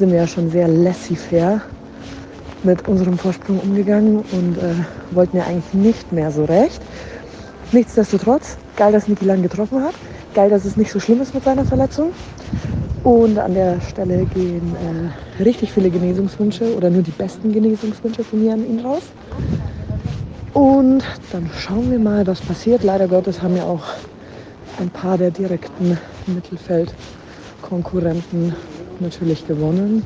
[0.00, 1.60] sind wir ja schon sehr laissez-faire
[2.62, 4.72] mit unserem Vorsprung umgegangen und äh,
[5.10, 6.80] wollten ja eigentlich nicht mehr so recht.
[7.72, 9.92] Nichtsdestotrotz, geil, dass Niki Lang getroffen hat.
[10.34, 12.12] Geil, dass es nicht so schlimm ist mit seiner Verletzung.
[13.04, 14.74] Und an der Stelle gehen
[15.38, 19.02] äh, richtig viele Genesungswünsche oder nur die besten Genesungswünsche von mir an ihn raus.
[20.54, 22.84] Und dann schauen wir mal, was passiert.
[22.84, 23.84] Leider Gottes haben ja auch
[24.78, 28.54] ein paar der direkten Mittelfeldkonkurrenten
[29.00, 30.04] natürlich gewonnen,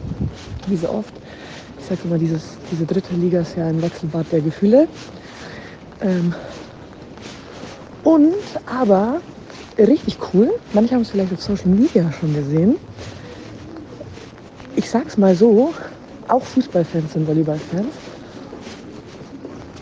[0.67, 1.13] wie so oft.
[1.79, 4.89] Ich sage immer, dieses, diese dritte Liga ist ja ein Wechselbad der Gefühle.
[6.01, 6.35] Ähm
[8.03, 8.35] und
[8.67, 9.21] aber
[9.79, 12.77] richtig cool, manche haben es vielleicht auf Social Media schon gesehen.
[14.77, 15.75] Ich sag's mal so,
[16.29, 17.95] auch Fußballfans sind Volleyballfans.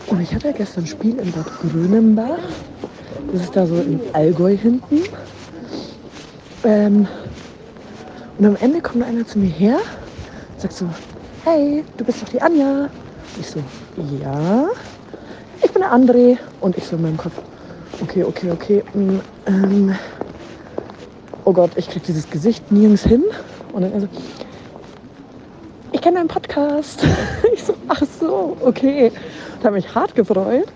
[0.07, 2.37] Und ich hatte gestern ein Spiel in Bad Grönenbach.
[3.31, 5.01] Das ist da so im Allgäu hinten.
[6.63, 7.07] Ähm,
[8.37, 9.79] und am Ende kommt einer zu mir her
[10.63, 10.87] sagt so,
[11.43, 12.89] hey, du bist doch die Anja.
[13.37, 13.59] Ich so,
[14.21, 14.65] ja.
[15.61, 16.37] Ich bin der André.
[16.61, 17.33] Und ich so in meinem Kopf,
[18.01, 18.83] okay, okay, okay.
[18.93, 19.95] Mm, ähm,
[21.43, 23.25] oh Gott, ich krieg dieses Gesicht nirgends hin.
[23.73, 24.07] Und dann er so,
[25.91, 27.05] ich kenne deinen Podcast.
[27.53, 29.11] Ich so, ach so, okay.
[29.57, 30.67] Und habe mich hart gefreut.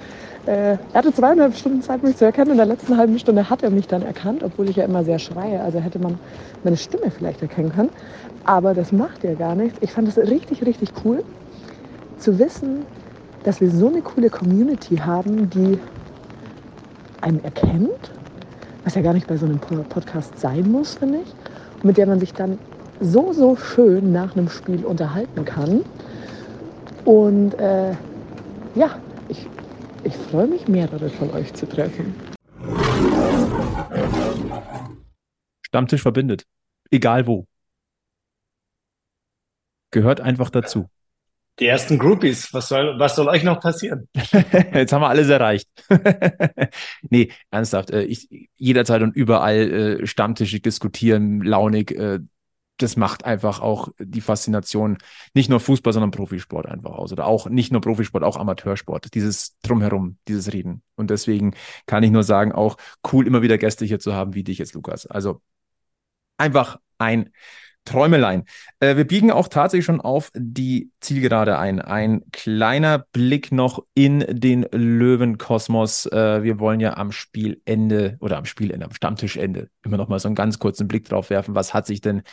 [0.47, 2.51] Äh, er hatte zweieinhalb Stunden Zeit, mich zu erkennen.
[2.51, 5.19] In der letzten halben Stunde hat er mich dann erkannt, obwohl ich ja immer sehr
[5.19, 5.61] schreie.
[5.61, 6.17] Also hätte man
[6.63, 7.89] meine Stimme vielleicht erkennen können.
[8.45, 9.77] Aber das macht ja gar nichts.
[9.81, 11.23] Ich fand es richtig, richtig cool
[12.17, 12.85] zu wissen,
[13.43, 15.79] dass wir so eine coole Community haben, die
[17.19, 18.11] einen erkennt,
[18.85, 21.33] was ja gar nicht bei so einem Podcast sein muss, finde ich,
[21.75, 22.57] und mit der man sich dann
[23.01, 25.81] so, so schön nach einem Spiel unterhalten kann.
[27.03, 27.91] Und äh,
[28.75, 28.91] ja,
[29.27, 29.47] ich
[30.08, 32.16] ich freue mich, mehrere von euch zu treffen.
[35.62, 36.45] Stammtisch verbindet.
[36.89, 37.45] Egal wo.
[39.91, 40.89] Gehört einfach dazu.
[41.60, 44.08] Die ersten Groupies, was soll, was soll euch noch passieren?
[44.74, 45.68] Jetzt haben wir alles erreicht.
[47.10, 47.89] nee, ernsthaft.
[47.89, 52.20] Äh, ich, jederzeit und überall äh, Stammtische diskutieren, launig, äh,
[52.78, 54.97] das macht einfach auch die Faszination
[55.34, 57.11] nicht nur Fußball, sondern Profisport einfach aus.
[57.11, 59.13] Oder auch nicht nur Profisport, auch Amateursport.
[59.13, 60.84] Dieses Drumherum, dieses Reden.
[60.95, 61.55] Und deswegen
[61.86, 62.78] kann ich nur sagen, auch
[63.11, 65.05] cool, immer wieder Gäste hier zu haben, wie dich jetzt, Lukas.
[65.07, 65.41] Also
[66.38, 67.32] einfach ein
[67.88, 68.43] Träumelein.
[68.80, 71.82] Äh, wir biegen auch tatsächlich schon auf die Zielgerade ein.
[71.82, 76.05] Ein kleiner Blick noch in den Löwenkosmos.
[76.07, 80.28] Äh, wir wollen ja am Spielende oder am Spielende, am Stammtischende immer noch mal so
[80.28, 81.55] einen ganz kurzen Blick drauf werfen.
[81.55, 82.23] Was hat sich denn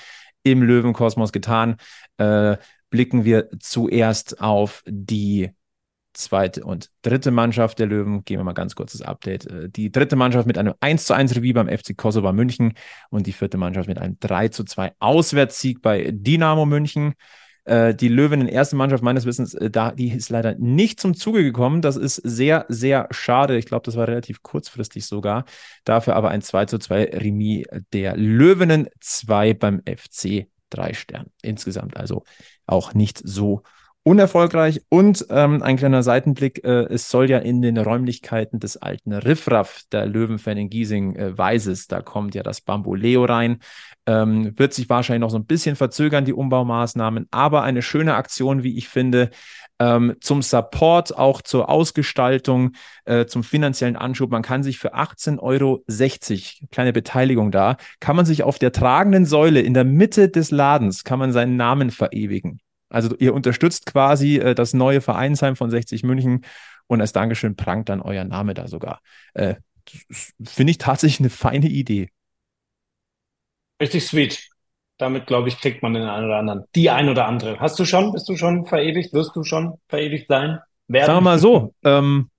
[0.44, 1.76] im Löwenkosmos getan.
[2.18, 2.56] Äh,
[2.90, 5.50] blicken wir zuerst auf die
[6.12, 8.24] zweite und dritte Mannschaft der Löwen.
[8.24, 9.46] Gehen wir mal ganz kurzes Update.
[9.46, 12.74] Äh, die dritte Mannschaft mit einem 1 zu 1 Revier beim FC Kosovo München
[13.10, 17.14] und die vierte Mannschaft mit einem 3 zu 2 Auswärtssieg bei Dynamo München.
[17.64, 21.00] Äh, die Löwen in der ersten Mannschaft meines Wissens, äh, da, die ist leider nicht
[21.00, 21.80] zum Zuge gekommen.
[21.80, 23.56] Das ist sehr, sehr schade.
[23.56, 25.44] Ich glaube, das war relativ kurzfristig sogar.
[25.84, 31.26] Dafür aber ein 2 zu 2 Remis der Löwenen 2 beim FC 3 Stern.
[31.42, 32.24] Insgesamt also
[32.66, 33.62] auch nicht so
[34.04, 34.82] unerfolgreich.
[34.90, 39.82] Und ähm, ein kleiner Seitenblick, äh, es soll ja in den Räumlichkeiten des alten Riffraff,
[39.90, 43.58] der Löwenfan in Giesing, äh, Weises, da kommt ja das Bamboleo rein.
[44.06, 48.62] Ähm, wird sich wahrscheinlich noch so ein bisschen verzögern, die Umbaumaßnahmen, aber eine schöne Aktion,
[48.62, 49.30] wie ich finde,
[49.80, 52.72] ähm, zum Support, auch zur Ausgestaltung,
[53.06, 54.30] äh, zum finanziellen Anschub.
[54.30, 55.82] Man kann sich für 18,60 Euro,
[56.70, 61.04] kleine Beteiligung da, kann man sich auf der tragenden Säule in der Mitte des Ladens,
[61.04, 62.60] kann man seinen Namen verewigen.
[62.94, 66.44] Also ihr unterstützt quasi äh, das neue Vereinsheim von 60 München
[66.86, 69.00] und als Dankeschön prangt dann euer Name da sogar.
[69.34, 69.56] Äh,
[70.42, 72.08] Finde ich tatsächlich eine feine Idee.
[73.80, 74.48] Richtig sweet.
[74.96, 76.64] Damit, glaube ich, kriegt man den einen oder anderen.
[76.74, 77.58] Die ein oder andere.
[77.58, 78.12] Hast du schon?
[78.12, 79.12] Bist du schon verewigt?
[79.12, 80.60] Wirst du schon verewigt sein?
[80.86, 81.06] Werden?
[81.06, 82.30] Sagen wir mal so, ähm,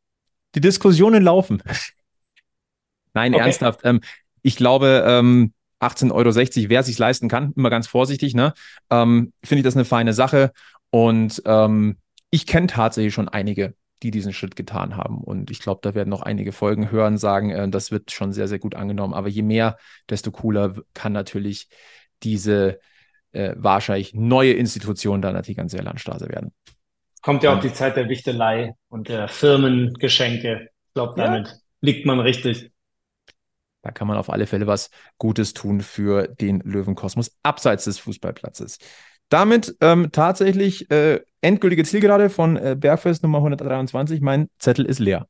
[0.55, 1.61] die Diskussionen laufen.
[3.13, 3.43] Nein, okay.
[3.43, 3.81] ernsthaft.
[3.83, 3.99] Ähm,
[4.41, 8.53] ich glaube, ähm, 18,60 Euro, wer sich leisten kann, immer ganz vorsichtig, ne?
[8.89, 10.51] Ähm, Finde ich das eine feine Sache.
[10.89, 11.97] Und ähm,
[12.29, 15.23] ich kenne tatsächlich schon einige, die diesen Schritt getan haben.
[15.23, 18.47] Und ich glaube, da werden noch einige Folgen hören, sagen, äh, das wird schon sehr,
[18.47, 19.13] sehr gut angenommen.
[19.13, 19.77] Aber je mehr,
[20.09, 21.67] desto cooler kann natürlich
[22.23, 22.79] diese
[23.31, 26.53] äh, wahrscheinlich neue Institution dann natürlich ganz sehr Landstraße werden.
[27.21, 30.69] Kommt ja auch die Zeit der Wichtelei und der Firmengeschenke.
[30.87, 31.53] Ich glaube, damit ja.
[31.81, 32.71] liegt man richtig.
[33.85, 38.79] Da kann man auf alle Fälle was Gutes tun für den Löwenkosmos abseits des Fußballplatzes.
[39.29, 44.21] Damit ähm, tatsächlich äh, endgültige Zielgerade von äh, Bergfest Nummer 123.
[44.21, 45.27] Mein Zettel ist leer.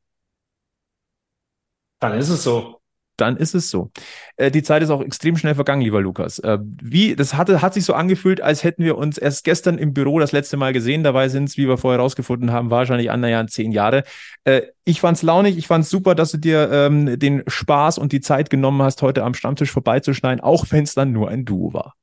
[2.00, 2.80] Dann ist es so
[3.18, 3.92] dann ist es so.
[4.38, 6.40] Äh, die Zeit ist auch extrem schnell vergangen, lieber Lukas.
[6.40, 9.94] Äh, wie, das hatte, hat sich so angefühlt, als hätten wir uns erst gestern im
[9.94, 11.04] Büro das letzte Mal gesehen.
[11.04, 14.04] Dabei sind es, wie wir vorher herausgefunden haben, wahrscheinlich annähernd zehn Jahre.
[14.44, 18.22] Äh, ich fand's launig, ich fand's super, dass du dir ähm, den Spaß und die
[18.22, 21.96] Zeit genommen hast, heute am Stammtisch vorbeizuschneiden, auch wenn es dann nur ein Duo war.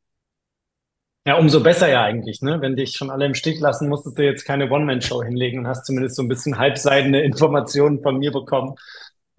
[1.24, 2.60] Ja, umso besser ja eigentlich, ne?
[2.60, 5.86] Wenn dich schon alle im Stich lassen, musstest du jetzt keine One-Man-Show hinlegen und hast
[5.86, 8.74] zumindest so ein bisschen halbseidene Informationen von mir bekommen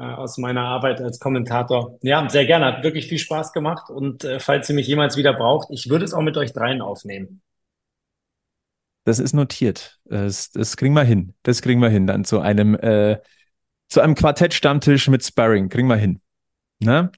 [0.04, 1.98] aus meiner Arbeit als Kommentator.
[2.02, 2.66] Ja, sehr gerne.
[2.66, 3.90] Hat wirklich viel Spaß gemacht.
[3.90, 6.82] Und äh, falls ihr mich jemals wieder braucht, ich würde es auch mit euch dreien
[6.82, 7.42] aufnehmen.
[9.06, 10.00] Das ist notiert.
[10.06, 11.34] Das, das kriegen wir hin.
[11.44, 12.08] Das kriegen wir hin.
[12.08, 13.20] Dann zu einem, äh,
[13.90, 15.70] zu einem Quartett-Stammtisch mit Sparring.
[15.70, 16.22] Kriegen wir hin.
[16.80, 17.12] Ne?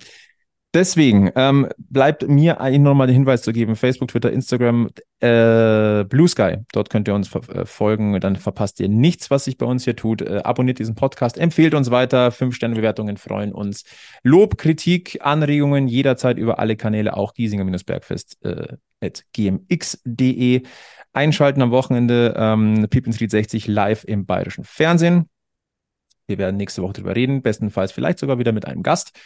[0.76, 4.90] Deswegen ähm, bleibt mir eigentlich nochmal den Hinweis zu geben: Facebook, Twitter, Instagram,
[5.22, 6.58] äh, Blue Sky.
[6.74, 8.20] Dort könnt ihr uns äh, folgen.
[8.20, 10.22] Dann verpasst ihr nichts, was sich bei uns hier tut.
[10.22, 12.30] Äh, abonniert diesen Podcast, empfehlt uns weiter.
[12.30, 13.86] Fünf-Sterne-Bewertungen freuen uns.
[14.22, 18.76] Lob, Kritik, Anregungen jederzeit über alle Kanäle, auch Giesinger-Bergfest äh.
[21.14, 25.30] Einschalten am Wochenende ähm, Piep 60 live im bayerischen Fernsehen.
[26.28, 29.18] Wir werden nächste Woche drüber reden, bestenfalls vielleicht sogar wieder mit einem Gast.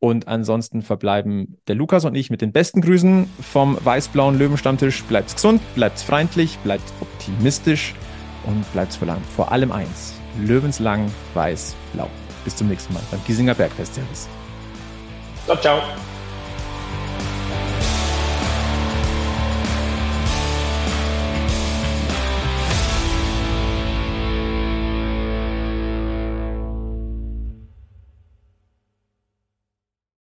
[0.00, 5.02] Und ansonsten verbleiben der Lukas und ich mit den besten Grüßen vom weiß-blauen Löwenstammtisch.
[5.04, 7.94] Bleibt's gesund, bleibt's freundlich, bleibt optimistisch
[8.46, 8.96] und bleibt
[9.34, 10.14] vor allem eins.
[10.40, 12.08] Löwenslang weiß-blau.
[12.44, 13.94] Bis zum nächsten Mal beim Giesinger Bergfest.
[13.94, 14.28] Servus.
[15.46, 15.82] Ciao, ciao.